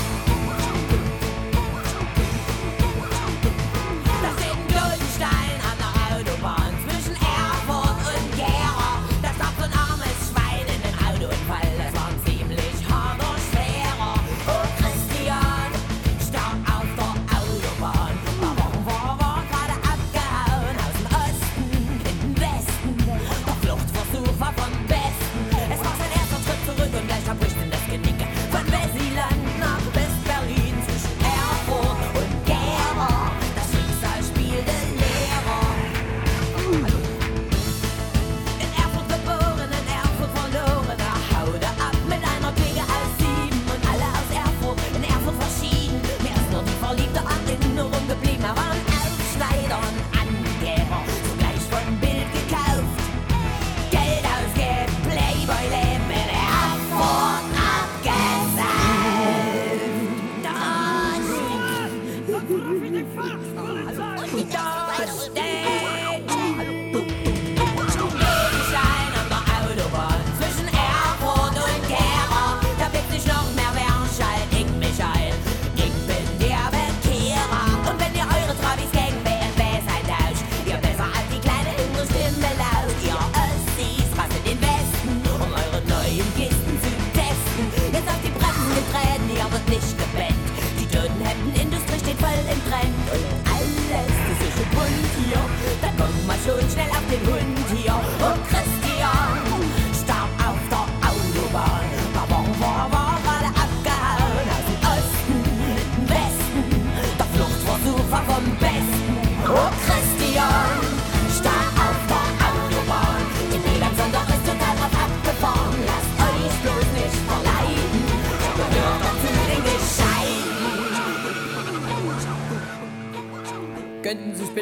[64.98, 65.77] Touchdown!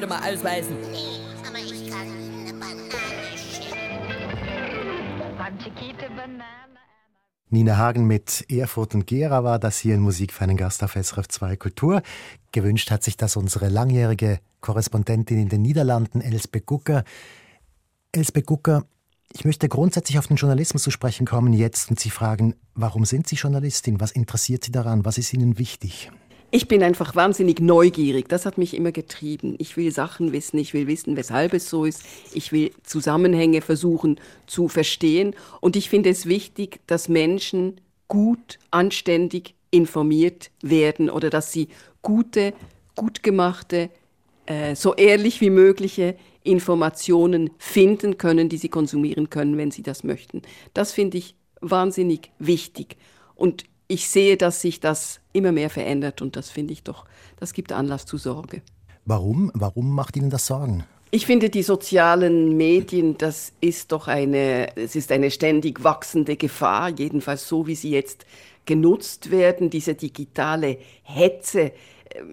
[0.03, 0.75] Mal ausweisen.
[0.91, 0.97] Nee,
[1.47, 3.85] aber ich kann eine Banane schicken.
[7.49, 10.93] Nina Hagen mit Erfurt und Gera war das hier in Musik für einen Gast auf
[10.93, 12.01] SRF 2 Kultur.
[12.51, 17.03] Gewünscht hat sich das unsere langjährige Korrespondentin in den Niederlanden, Elsbeth Gucker.
[18.11, 18.83] Elsbeth Gucker,
[19.31, 23.27] ich möchte grundsätzlich auf den Journalismus zu sprechen kommen jetzt und Sie fragen, warum sind
[23.27, 23.99] Sie Journalistin?
[24.01, 25.05] Was interessiert Sie daran?
[25.05, 26.11] Was ist Ihnen wichtig?
[26.51, 28.29] Ich bin einfach wahnsinnig neugierig.
[28.29, 29.55] Das hat mich immer getrieben.
[29.57, 30.57] Ich will Sachen wissen.
[30.57, 32.03] Ich will wissen, weshalb es so ist.
[32.33, 35.35] Ich will Zusammenhänge versuchen zu verstehen.
[35.59, 41.67] Und ich finde es wichtig, dass Menschen gut, anständig informiert werden oder dass sie
[42.01, 42.53] gute,
[42.95, 43.89] gut gemachte,
[44.45, 50.03] äh, so ehrlich wie mögliche Informationen finden können, die sie konsumieren können, wenn sie das
[50.03, 50.43] möchten.
[50.73, 52.97] Das finde ich wahnsinnig wichtig.
[53.33, 57.05] Und ich sehe, dass sich das immer mehr verändert und das finde ich doch,
[57.39, 58.61] das gibt Anlass zu Sorge.
[59.05, 59.51] Warum?
[59.53, 60.83] Warum macht Ihnen das Sorgen?
[61.11, 66.89] Ich finde, die sozialen Medien, das ist doch eine, es ist eine ständig wachsende Gefahr,
[66.89, 68.25] jedenfalls so, wie sie jetzt
[68.65, 71.71] genutzt werden, diese digitale Hetze,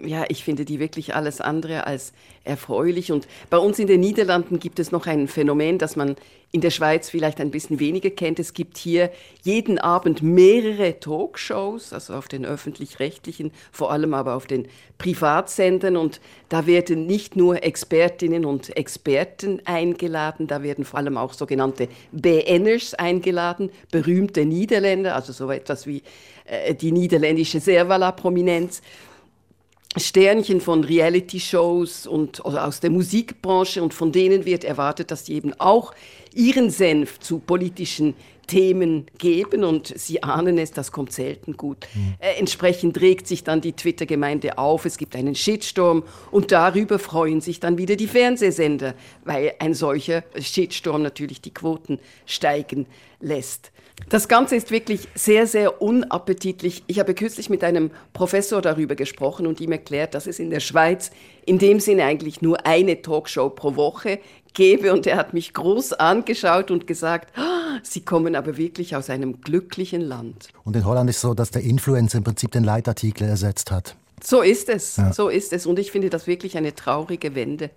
[0.04, 2.12] ja, ich finde die wirklich alles andere als
[2.44, 3.12] erfreulich.
[3.12, 6.16] Und bei uns in den Niederlanden gibt es noch ein Phänomen, das man
[6.54, 8.38] in der Schweiz vielleicht ein bisschen weniger kennt.
[8.38, 9.10] Es gibt hier
[9.42, 15.96] jeden Abend mehrere Talkshows, also auf den öffentlich-rechtlichen, vor allem aber auf den Privatsendern.
[15.96, 21.88] Und da werden nicht nur Expertinnen und Experten eingeladen, da werden vor allem auch sogenannte
[22.12, 26.02] BNers eingeladen, berühmte Niederländer, also so etwas wie
[26.44, 28.82] äh, die niederländische Servala-Prominenz.
[29.96, 35.34] Sternchen von Reality-Shows und also aus der Musikbranche und von denen wird erwartet, dass sie
[35.34, 35.92] eben auch
[36.34, 38.14] ihren Senf zu politischen
[38.46, 41.86] Themen geben und sie ahnen es, das kommt selten gut.
[41.94, 42.14] Mhm.
[42.18, 47.40] Äh, entsprechend regt sich dann die Twitter-Gemeinde auf, es gibt einen Shitstorm und darüber freuen
[47.40, 52.86] sich dann wieder die Fernsehsender, weil ein solcher Shitstorm natürlich die Quoten steigen
[53.20, 53.72] lässt.
[54.08, 56.84] Das Ganze ist wirklich sehr, sehr unappetitlich.
[56.86, 60.60] Ich habe kürzlich mit einem Professor darüber gesprochen und ihm erklärt, dass es in der
[60.60, 61.10] Schweiz
[61.46, 64.18] in dem Sinne eigentlich nur eine Talkshow pro Woche
[64.54, 64.92] gebe.
[64.92, 69.40] Und er hat mich groß angeschaut und gesagt, oh, Sie kommen aber wirklich aus einem
[69.40, 70.48] glücklichen Land.
[70.64, 73.96] Und in Holland ist es so, dass der Influencer im Prinzip den Leitartikel ersetzt hat.
[74.22, 75.12] So ist es, ja.
[75.12, 75.66] so ist es.
[75.66, 77.70] Und ich finde das wirklich eine traurige Wende.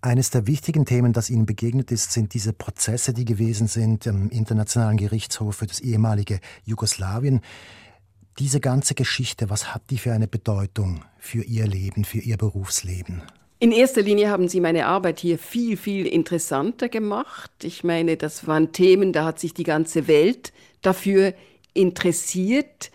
[0.00, 4.30] Eines der wichtigen Themen, das Ihnen begegnet ist, sind diese Prozesse, die gewesen sind im
[4.30, 7.40] Internationalen Gerichtshof für das ehemalige Jugoslawien.
[8.38, 13.22] Diese ganze Geschichte, was hat die für eine Bedeutung für Ihr Leben, für Ihr Berufsleben?
[13.58, 17.50] In erster Linie haben Sie meine Arbeit hier viel, viel interessanter gemacht.
[17.64, 21.34] Ich meine, das waren Themen, da hat sich die ganze Welt dafür
[21.74, 22.92] interessiert.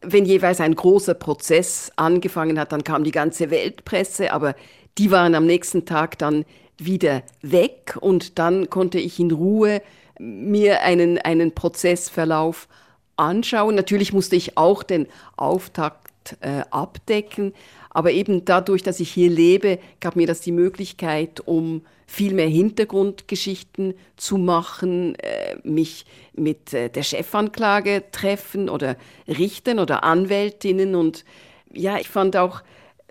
[0.00, 4.54] Wenn jeweils ein großer Prozess angefangen hat, dann kam die ganze Weltpresse, aber
[4.98, 6.44] die waren am nächsten Tag dann
[6.78, 9.82] wieder weg und dann konnte ich in Ruhe
[10.18, 12.68] mir einen, einen Prozessverlauf
[13.16, 13.74] anschauen.
[13.74, 17.54] Natürlich musste ich auch den Auftakt äh, abdecken,
[17.90, 22.48] aber eben dadurch, dass ich hier lebe, gab mir das die Möglichkeit, um viel mehr
[22.48, 31.24] Hintergrundgeschichten zu machen, äh, mich mit äh, der Chefanklage treffen oder Richtern oder Anwältinnen und
[31.72, 32.62] ja, ich fand auch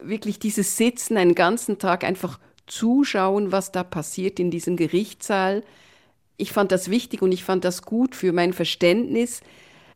[0.01, 5.63] wirklich dieses Sitzen einen ganzen Tag einfach zuschauen, was da passiert in diesem Gerichtssaal.
[6.37, 9.41] Ich fand das wichtig und ich fand das gut für mein Verständnis.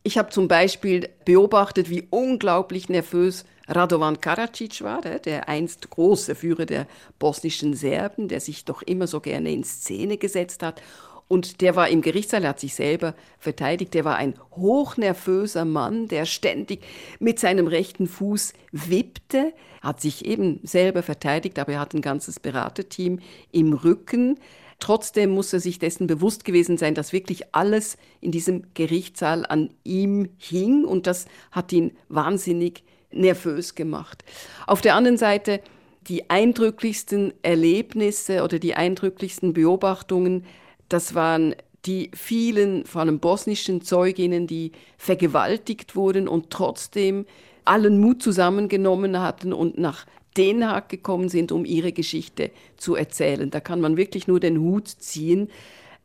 [0.03, 6.65] Ich habe zum Beispiel beobachtet, wie unglaublich nervös Radovan Karadzic war, der einst große Führer
[6.65, 6.87] der
[7.19, 10.81] bosnischen Serben, der sich doch immer so gerne in Szene gesetzt hat.
[11.29, 16.07] Und der war im Gerichtssaal, er hat sich selber verteidigt, der war ein hochnervöser Mann,
[16.07, 16.81] der ständig
[17.19, 22.39] mit seinem rechten Fuß wippte, hat sich eben selber verteidigt, aber er hat ein ganzes
[22.39, 23.19] Beraterteam
[23.51, 24.39] im Rücken.
[24.79, 29.69] Trotzdem muss er sich dessen bewusst gewesen sein, dass wirklich alles in diesem Gerichtssaal an
[29.83, 34.23] ihm hing und das hat ihn wahnsinnig nervös gemacht.
[34.65, 35.61] Auf der anderen Seite
[36.07, 40.43] die eindrücklichsten Erlebnisse oder die eindrücklichsten Beobachtungen
[40.89, 47.25] das waren die vielen, vor allem bosnischen Zeuginnen, die vergewaltigt wurden und trotzdem
[47.63, 53.49] allen Mut zusammengenommen hatten und nach Den Haag gekommen sind, um ihre Geschichte zu erzählen.
[53.49, 55.49] Da kann man wirklich nur den Hut ziehen.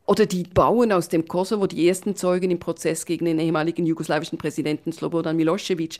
[0.05, 4.37] Oder die Bauern aus dem Kosovo, die ersten Zeugen im Prozess gegen den ehemaligen jugoslawischen
[4.37, 5.99] Präsidenten Slobodan Milosevic.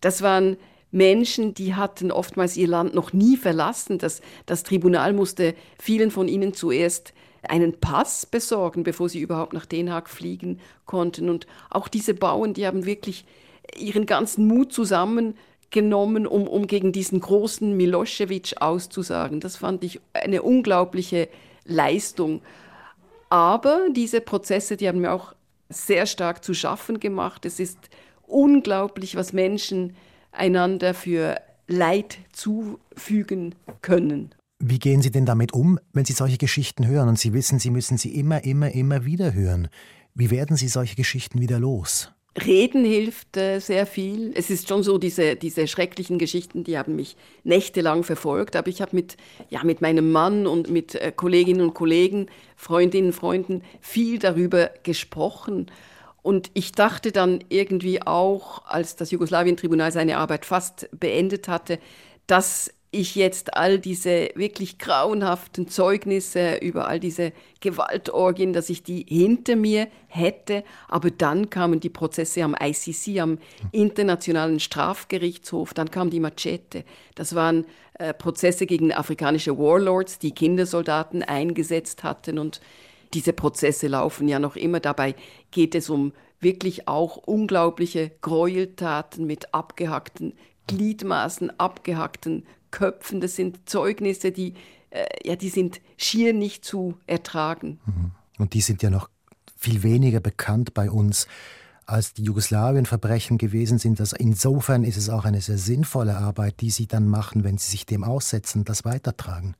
[0.00, 0.56] Das waren
[0.90, 3.98] Menschen, die hatten oftmals ihr Land noch nie verlassen.
[3.98, 7.14] Das, das Tribunal musste vielen von ihnen zuerst
[7.50, 11.28] einen Pass besorgen, bevor sie überhaupt nach Den Haag fliegen konnten.
[11.28, 13.24] Und auch diese Bauern, die haben wirklich
[13.76, 15.34] ihren ganzen Mut zusammen
[15.70, 19.40] genommen, um, um gegen diesen großen Milosevic auszusagen.
[19.40, 21.28] Das fand ich eine unglaubliche
[21.64, 22.40] Leistung.
[23.28, 25.34] Aber diese Prozesse, die haben mir auch
[25.68, 27.44] sehr stark zu schaffen gemacht.
[27.44, 27.78] Es ist
[28.26, 29.96] unglaublich, was Menschen
[30.30, 31.36] einander für
[31.66, 34.32] Leid zufügen können.
[34.58, 37.70] Wie gehen Sie denn damit um, wenn Sie solche Geschichten hören und Sie wissen, Sie
[37.70, 39.68] müssen sie immer, immer, immer wieder hören?
[40.14, 42.10] Wie werden Sie solche Geschichten wieder los?
[42.44, 44.32] Reden hilft äh, sehr viel.
[44.34, 48.56] Es ist schon so, diese, diese schrecklichen Geschichten, die haben mich nächtelang verfolgt.
[48.56, 49.16] Aber ich habe mit,
[49.50, 52.26] ja, mit meinem Mann und mit äh, Kolleginnen und Kollegen,
[52.56, 55.70] Freundinnen und Freunden viel darüber gesprochen.
[56.22, 61.78] Und ich dachte dann irgendwie auch, als das Jugoslawien-Tribunal seine Arbeit fast beendet hatte,
[62.26, 69.04] dass ich jetzt all diese wirklich grauenhaften Zeugnisse über all diese Gewaltorgien, dass ich die
[69.08, 70.64] hinter mir hätte.
[70.88, 73.38] Aber dann kamen die Prozesse am ICC, am
[73.72, 76.84] Internationalen Strafgerichtshof, dann kam die Machete.
[77.14, 77.66] Das waren
[77.98, 82.38] äh, Prozesse gegen afrikanische Warlords, die Kindersoldaten eingesetzt hatten.
[82.38, 82.60] Und
[83.14, 84.80] diese Prozesse laufen ja noch immer.
[84.80, 85.14] Dabei
[85.50, 90.34] geht es um wirklich auch unglaubliche Gräueltaten mit abgehackten
[90.66, 92.44] Gliedmaßen, abgehackten
[92.76, 93.22] Köpfen.
[93.22, 94.52] Das sind Zeugnisse, die,
[94.90, 97.80] äh, ja, die sind schier nicht zu ertragen.
[97.86, 98.10] Mhm.
[98.38, 99.08] Und die sind ja noch
[99.56, 101.26] viel weniger bekannt bei uns
[101.86, 103.98] als die Jugoslawien-Verbrechen gewesen sind.
[103.98, 107.70] Also insofern ist es auch eine sehr sinnvolle Arbeit, die Sie dann machen, wenn Sie
[107.70, 109.54] sich dem aussetzen, das weitertragen.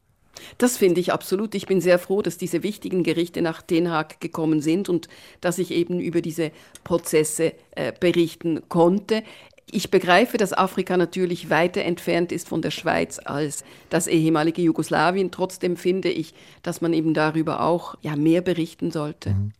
[0.58, 1.54] Das finde ich absolut.
[1.54, 5.08] Ich bin sehr froh, dass diese wichtigen Gerichte nach Den Haag gekommen sind und
[5.40, 6.50] dass ich eben über diese
[6.84, 9.22] Prozesse äh, berichten konnte.
[9.68, 15.32] Ich begreife, dass Afrika natürlich weiter entfernt ist von der Schweiz als das ehemalige Jugoslawien.
[15.32, 19.30] Trotzdem finde ich, dass man eben darüber auch ja, mehr berichten sollte.
[19.30, 19.52] Mhm.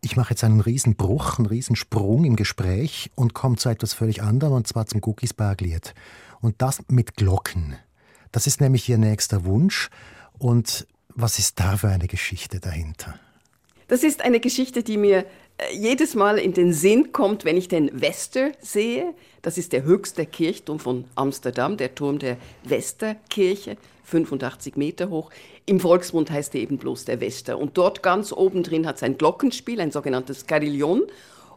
[0.00, 4.54] Ich mache jetzt einen Riesenbruch, einen Riesensprung im Gespräch und komme zu etwas völlig anderem,
[4.54, 5.94] und zwar zum Cookies Bagliet.
[6.40, 7.76] Und das mit Glocken.
[8.32, 9.90] Das ist nämlich Ihr nächster Wunsch.
[10.38, 13.18] Und was ist da für eine Geschichte dahinter?
[13.88, 15.26] Das ist eine Geschichte, die mir
[15.72, 19.14] jedes Mal in den Sinn kommt, wenn ich den Wester sehe.
[19.42, 25.30] Das ist der höchste Kirchturm von Amsterdam, der Turm der Westerkirche, 85 Meter hoch.
[25.64, 27.58] Im Volksmund heißt er eben bloß der Wester.
[27.58, 31.02] Und dort ganz oben drin hat es ein Glockenspiel, ein sogenanntes Carillon.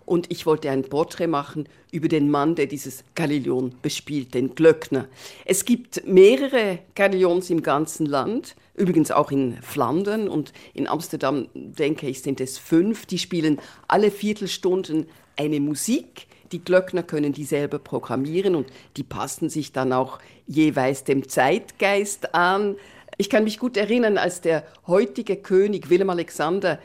[0.05, 5.07] Und ich wollte ein Porträt machen über den Mann, der dieses Carillon bespielt, den Glöckner.
[5.45, 8.55] Es gibt mehrere Carillons im ganzen Land.
[8.80, 13.05] Übrigens auch in Flandern und in Amsterdam, denke ich, sind es fünf.
[13.05, 13.59] Die spielen
[13.89, 16.27] alle Viertelstunden eine Musik.
[16.53, 22.34] Die Glöckner können die selber programmieren und die passen sich dann auch jeweils dem Zeitgeist
[22.34, 22.77] an.
[23.17, 26.80] Ich kann mich gut erinnern, als der heutige König Willem Alexander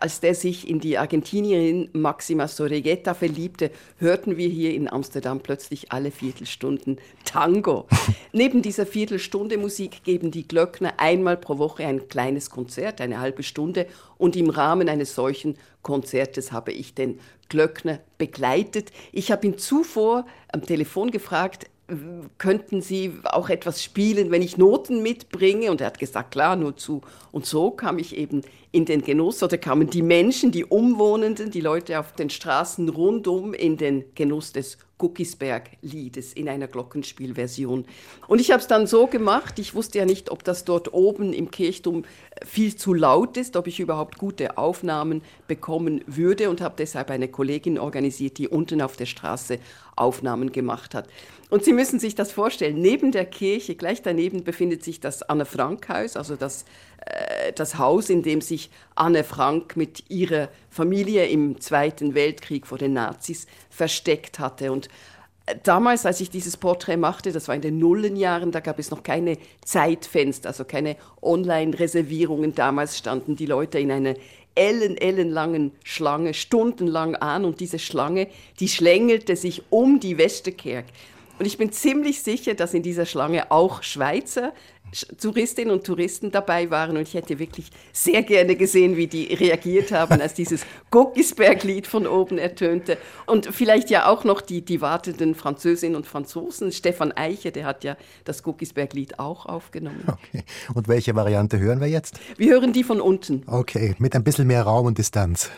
[0.00, 5.92] als der sich in die Argentinierin Maxima Sorregeta verliebte, hörten wir hier in Amsterdam plötzlich
[5.92, 7.86] alle Viertelstunden Tango.
[8.32, 13.42] Neben dieser Viertelstunde Musik geben die Glöckner einmal pro Woche ein kleines Konzert, eine halbe
[13.42, 13.86] Stunde.
[14.18, 17.18] Und im Rahmen eines solchen Konzertes habe ich den
[17.48, 18.90] Glöckner begleitet.
[19.12, 21.66] Ich habe ihn zuvor am Telefon gefragt,
[22.38, 25.70] könnten Sie auch etwas spielen, wenn ich Noten mitbringe?
[25.70, 27.02] Und er hat gesagt, klar, nur zu.
[27.30, 28.42] Und so kam ich eben
[28.72, 33.54] in den Genuss, oder kamen die Menschen, die Umwohnenden, die Leute auf den Straßen rundum
[33.54, 37.84] in den Genuss des Guckisberg-Liedes in einer Glockenspielversion.
[38.28, 41.32] Und ich habe es dann so gemacht, ich wusste ja nicht, ob das dort oben
[41.32, 42.04] im Kirchturm
[42.44, 47.28] viel zu laut ist, ob ich überhaupt gute Aufnahmen bekommen würde und habe deshalb eine
[47.28, 49.58] Kollegin organisiert, die unten auf der Straße
[49.96, 51.08] Aufnahmen gemacht hat.
[51.48, 56.16] Und Sie müssen sich das vorstellen, neben der Kirche, gleich daneben befindet sich das Anne-Frank-Haus,
[56.16, 56.64] also das,
[56.95, 56.95] äh,
[57.54, 62.92] das Haus, in dem sich Anne Frank mit ihrer Familie im Zweiten Weltkrieg vor den
[62.92, 64.72] Nazis versteckt hatte.
[64.72, 64.88] Und
[65.46, 68.90] äh, damals, als ich dieses Porträt machte, das war in den Nullenjahren, da gab es
[68.90, 72.54] noch keine Zeitfenster, also keine Online-Reservierungen.
[72.54, 74.14] Damals standen die Leute in einer
[74.54, 78.28] ellen, ellenlangen Schlange stundenlang an und diese Schlange,
[78.58, 80.86] die schlängelte sich um die Westerkerk.
[81.38, 84.54] Und ich bin ziemlich sicher, dass in dieser Schlange auch Schweizer
[85.20, 89.92] Touristinnen und Touristen dabei waren und ich hätte wirklich sehr gerne gesehen, wie die reagiert
[89.92, 92.96] haben, als dieses Guckisberg-Lied von oben ertönte.
[93.26, 96.72] Und vielleicht ja auch noch die, die wartenden Französinnen und Franzosen.
[96.72, 100.04] Stefan Eiche, der hat ja das Guckisberg-Lied auch aufgenommen.
[100.06, 100.44] Okay.
[100.74, 102.18] Und welche Variante hören wir jetzt?
[102.36, 103.42] Wir hören die von unten.
[103.46, 105.50] Okay, mit ein bisschen mehr Raum und Distanz.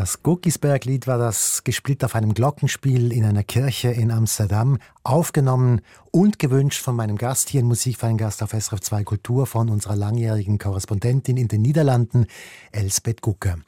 [0.00, 6.38] Das Guckisberg-Lied war das gespielt auf einem Glockenspiel in einer Kirche in Amsterdam, aufgenommen und
[6.38, 11.36] gewünscht von meinem Gast hier in Musikverein-Gast auf SRF 2 Kultur, von unserer langjährigen Korrespondentin
[11.36, 12.24] in den Niederlanden,
[12.72, 13.58] Elsbeth Gucker.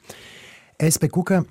[0.79, 1.45] Elsbeth Gucker,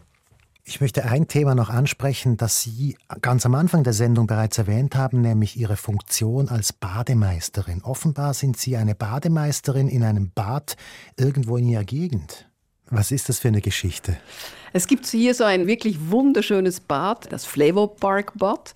[0.64, 4.96] ich möchte ein Thema noch ansprechen, das Sie ganz am Anfang der Sendung bereits erwähnt
[4.96, 7.84] haben, nämlich Ihre Funktion als Bademeisterin.
[7.84, 10.74] Offenbar sind Sie eine Bademeisterin in einem Bad
[11.16, 12.48] irgendwo in Ihrer Gegend.
[12.94, 14.18] Was ist das für eine Geschichte?
[14.74, 18.74] Es gibt hier so ein wirklich wunderschönes Bad, das Flavor Park Bad,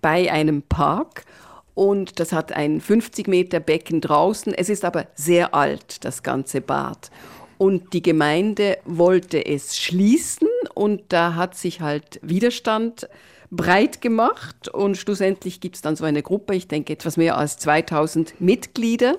[0.00, 1.26] bei einem Park.
[1.74, 4.54] Und das hat ein 50 Meter Becken draußen.
[4.54, 7.10] Es ist aber sehr alt, das ganze Bad.
[7.58, 13.10] Und die Gemeinde wollte es schließen und da hat sich halt Widerstand
[13.50, 17.58] breit gemacht und schlussendlich gibt es dann so eine Gruppe, ich denke etwas mehr als
[17.58, 19.18] 2000 Mitglieder,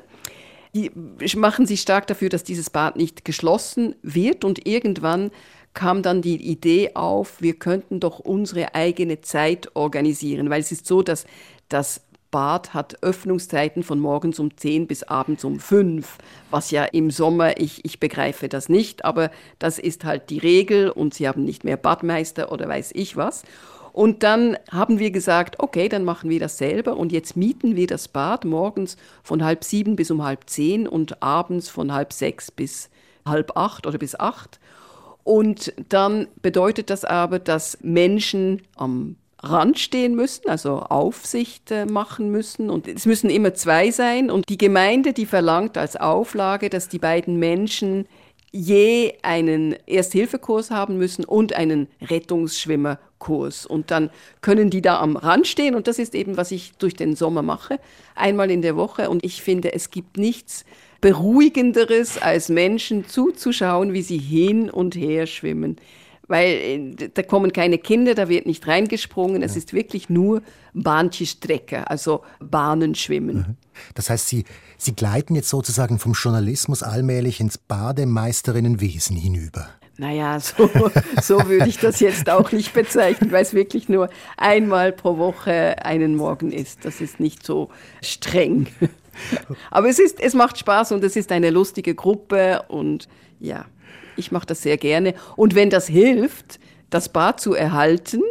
[1.35, 5.31] machen sich stark dafür, dass dieses Bad nicht geschlossen wird und irgendwann
[5.73, 10.85] kam dann die Idee auf, wir könnten doch unsere eigene Zeit organisieren, weil es ist
[10.85, 11.25] so, dass
[11.69, 12.01] das
[12.31, 16.17] Bad hat Öffnungszeiten von morgens um 10 bis abends um 5,
[16.49, 20.89] was ja im Sommer, ich, ich begreife das nicht, aber das ist halt die Regel
[20.89, 23.43] und sie haben nicht mehr Badmeister oder weiß ich was.
[23.93, 27.87] Und dann haben wir gesagt, okay, dann machen wir das selber und jetzt mieten wir
[27.87, 32.51] das Bad morgens von halb sieben bis um halb zehn und abends von halb sechs
[32.51, 32.89] bis
[33.25, 34.59] halb acht oder bis acht.
[35.23, 42.29] Und dann bedeutet das aber, dass Menschen am Rand stehen müssen, also Aufsicht äh, machen
[42.29, 42.69] müssen.
[42.69, 44.29] Und es müssen immer zwei sein.
[44.29, 48.07] Und die Gemeinde, die verlangt als Auflage, dass die beiden Menschen
[48.51, 53.10] je einen Ersthilfekurs haben müssen und einen Rettungsschwimmerkurs.
[53.65, 54.09] Und dann
[54.41, 57.41] können die da am Rand stehen und das ist eben, was ich durch den Sommer
[57.41, 57.79] mache,
[58.15, 59.09] einmal in der Woche.
[59.09, 60.65] Und ich finde, es gibt nichts
[61.01, 65.77] Beruhigenderes, als Menschen zuzuschauen, wie sie hin und her schwimmen
[66.31, 69.43] weil äh, da kommen keine Kinder, da wird nicht reingesprungen.
[69.43, 70.41] Es ist wirklich nur
[70.73, 73.37] Bahnstrecke, also Bahnenschwimmen.
[73.37, 73.57] Mhm.
[73.93, 74.45] Das heißt, Sie,
[74.77, 79.67] Sie gleiten jetzt sozusagen vom Journalismus allmählich ins Bademeisterinnenwesen hinüber.
[80.01, 80.67] Naja, so,
[81.21, 85.85] so würde ich das jetzt auch nicht bezeichnen, weil es wirklich nur einmal pro Woche
[85.85, 86.85] einen Morgen ist.
[86.85, 87.69] Das ist nicht so
[88.01, 88.65] streng.
[89.69, 93.07] Aber es, ist, es macht Spaß und es ist eine lustige Gruppe und
[93.39, 93.65] ja.
[94.17, 95.13] Ich mache das sehr gerne.
[95.35, 98.21] Und wenn das hilft, das Bad zu erhalten,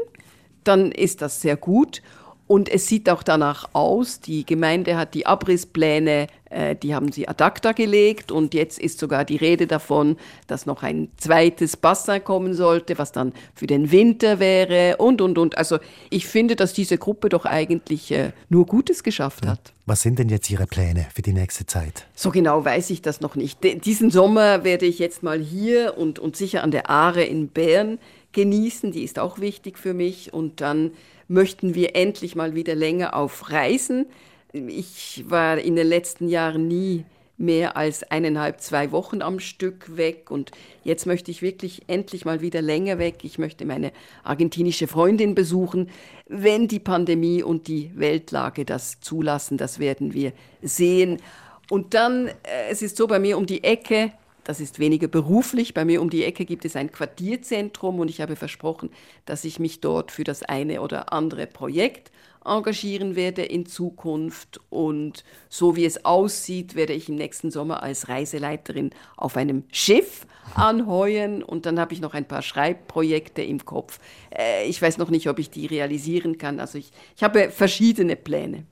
[0.65, 2.03] dann ist das sehr gut.
[2.51, 4.19] Und es sieht auch danach aus.
[4.19, 8.33] Die Gemeinde hat die Abrisspläne, äh, die haben sie ad acta gelegt.
[8.33, 10.17] Und jetzt ist sogar die Rede davon,
[10.49, 15.39] dass noch ein zweites Bassin kommen sollte, was dann für den Winter wäre und, und,
[15.39, 15.57] und.
[15.57, 15.79] Also
[16.11, 19.73] ich finde, dass diese Gruppe doch eigentlich äh, nur Gutes geschafft hat.
[19.87, 22.09] Was sind denn jetzt Ihre Pläne für die nächste Zeit?
[22.17, 23.61] So genau weiß ich das noch nicht.
[23.85, 28.01] diesen Sommer werde ich jetzt mal hier und, und sicher an der Aare in Bern
[28.33, 28.91] genießen.
[28.91, 30.33] Die ist auch wichtig für mich.
[30.35, 30.91] Und dann
[31.31, 34.07] möchten wir endlich mal wieder länger auf Reisen.
[34.53, 37.05] Ich war in den letzten Jahren nie
[37.37, 40.51] mehr als eineinhalb, zwei Wochen am Stück weg und
[40.83, 43.21] jetzt möchte ich wirklich endlich mal wieder länger weg.
[43.23, 43.93] Ich möchte meine
[44.25, 45.89] argentinische Freundin besuchen,
[46.27, 51.23] wenn die Pandemie und die Weltlage das zulassen, das werden wir sehen.
[51.71, 52.33] Und dann, äh,
[52.71, 54.13] es ist so bei mir um die Ecke,
[54.51, 55.75] das ist weniger beruflich.
[55.75, 58.91] Bei mir um die Ecke gibt es ein Quartierzentrum und ich habe versprochen,
[59.25, 62.11] dass ich mich dort für das eine oder andere Projekt
[62.45, 64.61] engagieren werde in Zukunft.
[64.69, 70.27] Und so wie es aussieht, werde ich im nächsten Sommer als Reiseleiterin auf einem Schiff
[70.57, 71.45] anheuern.
[71.45, 74.01] Und dann habe ich noch ein paar Schreibprojekte im Kopf.
[74.37, 76.59] Äh, ich weiß noch nicht, ob ich die realisieren kann.
[76.59, 78.65] Also ich, ich habe verschiedene Pläne.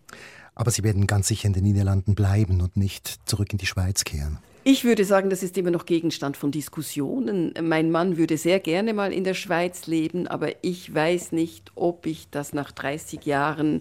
[0.57, 4.03] Aber Sie werden ganz sicher in den Niederlanden bleiben und nicht zurück in die Schweiz
[4.03, 4.41] kehren.
[4.70, 7.54] Ich würde sagen, das ist immer noch Gegenstand von Diskussionen.
[7.58, 12.04] Mein Mann würde sehr gerne mal in der Schweiz leben, aber ich weiß nicht, ob
[12.04, 13.80] ich das nach 30 Jahren,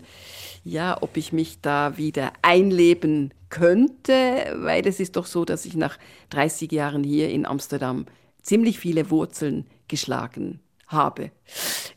[0.63, 5.75] ja, ob ich mich da wieder einleben könnte, weil es ist doch so, dass ich
[5.75, 5.97] nach
[6.29, 8.05] 30 Jahren hier in Amsterdam
[8.41, 11.31] ziemlich viele Wurzeln geschlagen habe.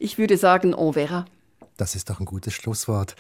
[0.01, 1.27] Ich würde sagen, on verra.
[1.77, 3.15] Das ist doch ein gutes Schlusswort.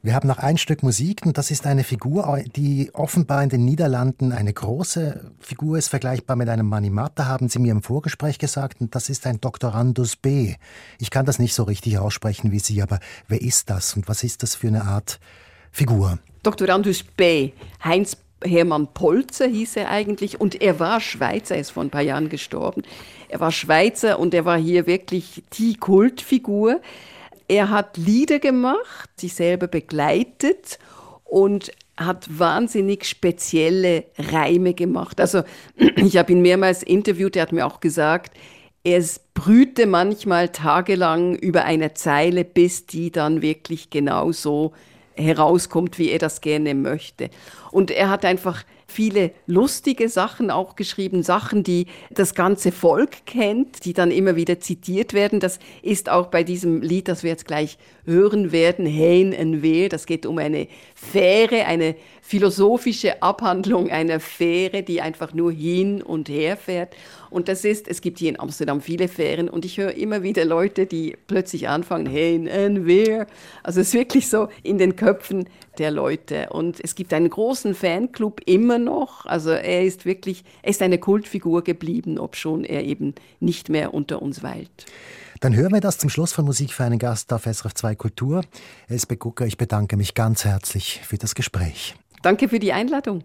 [0.00, 3.64] Wir haben noch ein Stück Musik und das ist eine Figur, die offenbar in den
[3.64, 8.80] Niederlanden eine große Figur ist, vergleichbar mit einem Manimata, haben Sie mir im Vorgespräch gesagt,
[8.80, 10.54] und das ist ein Doktorandus B.
[11.00, 14.22] Ich kann das nicht so richtig aussprechen wie Sie, aber wer ist das und was
[14.22, 15.18] ist das für eine Art
[15.72, 16.20] Figur?
[16.44, 17.50] Doktorandus B.
[17.82, 22.02] Heinz Hermann Polzer hieß er eigentlich und er war Schweizer, er ist vor ein paar
[22.02, 22.82] Jahren gestorben.
[23.28, 26.80] Er war Schweizer und er war hier wirklich die Kultfigur.
[27.48, 30.78] Er hat Lieder gemacht, sich selber begleitet
[31.24, 35.20] und hat wahnsinnig spezielle Reime gemacht.
[35.20, 35.42] Also
[35.96, 38.36] ich habe ihn mehrmals interviewt, er hat mir auch gesagt,
[38.84, 44.72] es brüte manchmal tagelang über eine Zeile, bis die dann wirklich genau so
[45.16, 47.30] herauskommt, wie er das gerne möchte.
[47.72, 53.84] Und er hat einfach viele lustige Sachen auch geschrieben, Sachen, die das ganze Volk kennt,
[53.84, 55.40] die dann immer wieder zitiert werden.
[55.40, 59.90] Das ist auch bei diesem Lied, das wir jetzt gleich hören werden, Hein en Weer.
[59.90, 66.28] Das geht um eine Fähre, eine philosophische Abhandlung einer Fähre, die einfach nur hin und
[66.28, 66.96] her fährt.
[67.30, 70.46] Und das ist, es gibt hier in Amsterdam viele Fähren und ich höre immer wieder
[70.46, 73.26] Leute, die plötzlich anfangen, Hein en Weer.
[73.62, 76.48] Also es ist wirklich so in den Köpfen der Leute.
[76.50, 79.26] Und es gibt einen großen Fanclub immer noch.
[79.26, 84.22] Also er ist wirklich, er ist eine Kultfigur geblieben, obschon er eben nicht mehr unter
[84.22, 84.86] uns weilt.
[85.40, 88.42] Dann hören wir das zum Schluss von Musik für einen Gast auf SRF 2 Kultur.
[88.88, 91.94] Elsbeth Gucker, ich bedanke mich ganz herzlich für das Gespräch.
[92.22, 93.22] Danke für die Einladung.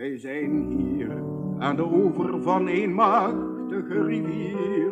[0.00, 1.22] Wij zijn hier
[1.58, 2.94] aan de oever van een
[3.88, 4.90] rivier.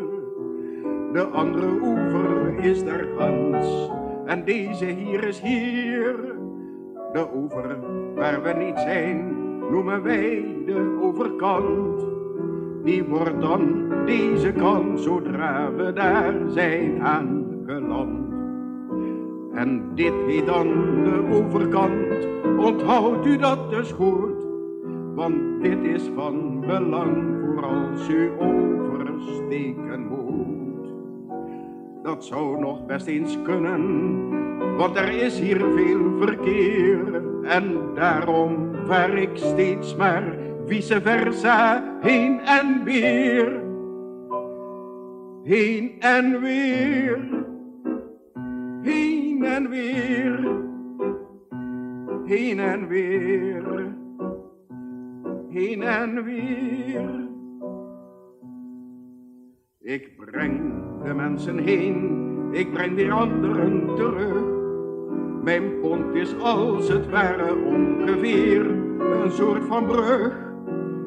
[1.12, 3.90] De andere oever is daar gans
[4.26, 6.16] en deze hier is hier.
[7.12, 7.78] De oever
[8.14, 9.36] waar we niet zijn,
[9.70, 12.06] noemen wij de overkant.
[12.84, 18.26] Die wordt dan deze kant zodra we daar zijn aangeland.
[19.54, 20.68] En dit heet dan
[21.04, 24.46] de overkant, onthoudt u dat dus goed
[25.18, 28.30] want dit is van belang voor als u
[29.18, 30.92] oversteken moet.
[32.02, 39.18] Dat zou nog best eens kunnen, want er is hier veel verkeer en daarom vaar
[39.18, 43.66] ik steeds maar vice versa heen en weer.
[45.42, 47.18] Heen en weer,
[48.82, 50.48] heen en weer,
[52.24, 53.96] heen en weer
[55.58, 57.27] heen en weer.
[59.88, 60.60] Ik breng
[61.04, 62.20] de mensen heen,
[62.50, 64.42] ik breng weer anderen terug.
[65.42, 68.66] Mijn pont is als het ware ongeveer
[69.00, 70.52] een soort van brug.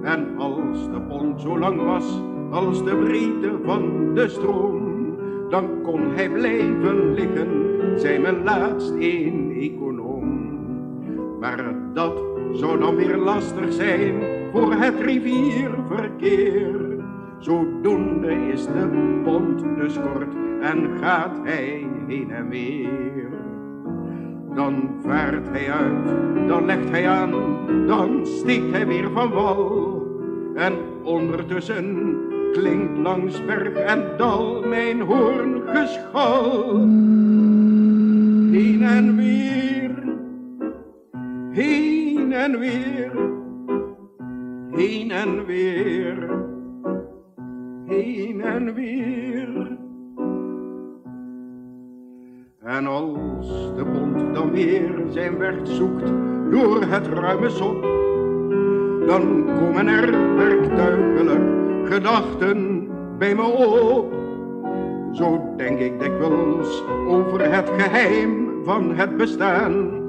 [0.03, 2.21] En als de pont zo lang was
[2.51, 5.15] als de breedte van de stroom,
[5.49, 7.49] dan kon hij blijven liggen,
[7.99, 10.49] zei mijn laatst een econoom.
[11.39, 14.15] Maar dat zou dan weer lastig zijn
[14.51, 16.91] voor het rivierverkeer.
[17.42, 23.30] Zodoende is de pont dus kort en gaat hij heen en weer.
[24.56, 26.06] Dan vaart hij uit,
[26.48, 27.32] dan legt hij aan,
[27.88, 30.08] dan steekt hij weer van wal.
[30.56, 30.74] En
[31.04, 32.18] ondertussen
[32.52, 36.78] klinkt langs berg en dal mijn hoorngeschal.
[38.52, 39.92] Heen en weer,
[41.50, 43.12] heen en weer,
[44.72, 46.50] heen en weer,
[48.02, 49.78] heen en weer.
[52.64, 56.12] En als de bond dan weer zijn weg zoekt
[56.52, 57.82] door het ruime zon,
[59.08, 61.43] dan komen er werktuigelijk
[61.84, 62.88] gedachten
[63.18, 64.14] bij me op.
[65.12, 69.99] Zo denk ik dikwijls over het geheim van het bestaan.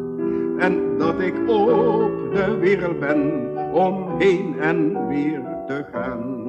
[0.59, 6.42] En dat ik op de wereld ben om heen en weer te gaan.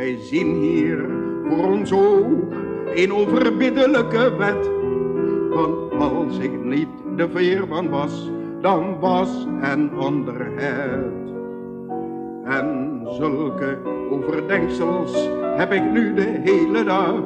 [0.00, 1.04] Wij zien hier
[1.48, 2.26] voor ons oog
[2.94, 4.70] een overbiddelijke wet.
[5.50, 8.30] Want als ik niet de veerman was,
[8.60, 11.32] dan was een ander het.
[12.44, 13.78] En zulke
[14.10, 17.22] overdenksels heb ik nu de hele dag.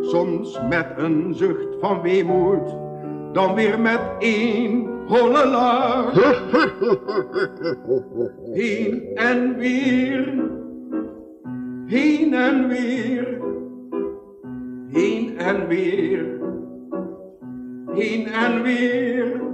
[0.00, 2.76] Soms met een zucht van weemoed,
[3.32, 6.12] dan weer met één holle lach.
[8.58, 10.56] Heen en weer,
[11.88, 13.38] heen en weer,
[14.92, 16.26] heen en weer,
[17.94, 19.46] heen en weer.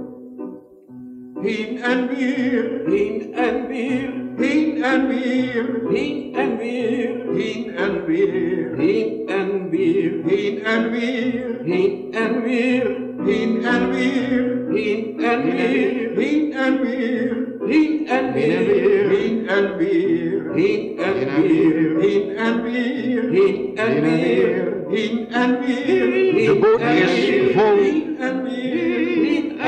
[1.45, 8.75] Heen en weer, heen en weer, heen en weer, heen en weer, heen en weer,
[8.77, 16.15] heen en weer, heen en weer, heen en weer, heen en weer, heen en weer,
[16.15, 23.29] heen en weer, heen en weer, heen en weer, heen en weer, heen en weer,
[23.31, 26.45] heen en weer, heen en weer.
[26.45, 27.77] De boot is vol.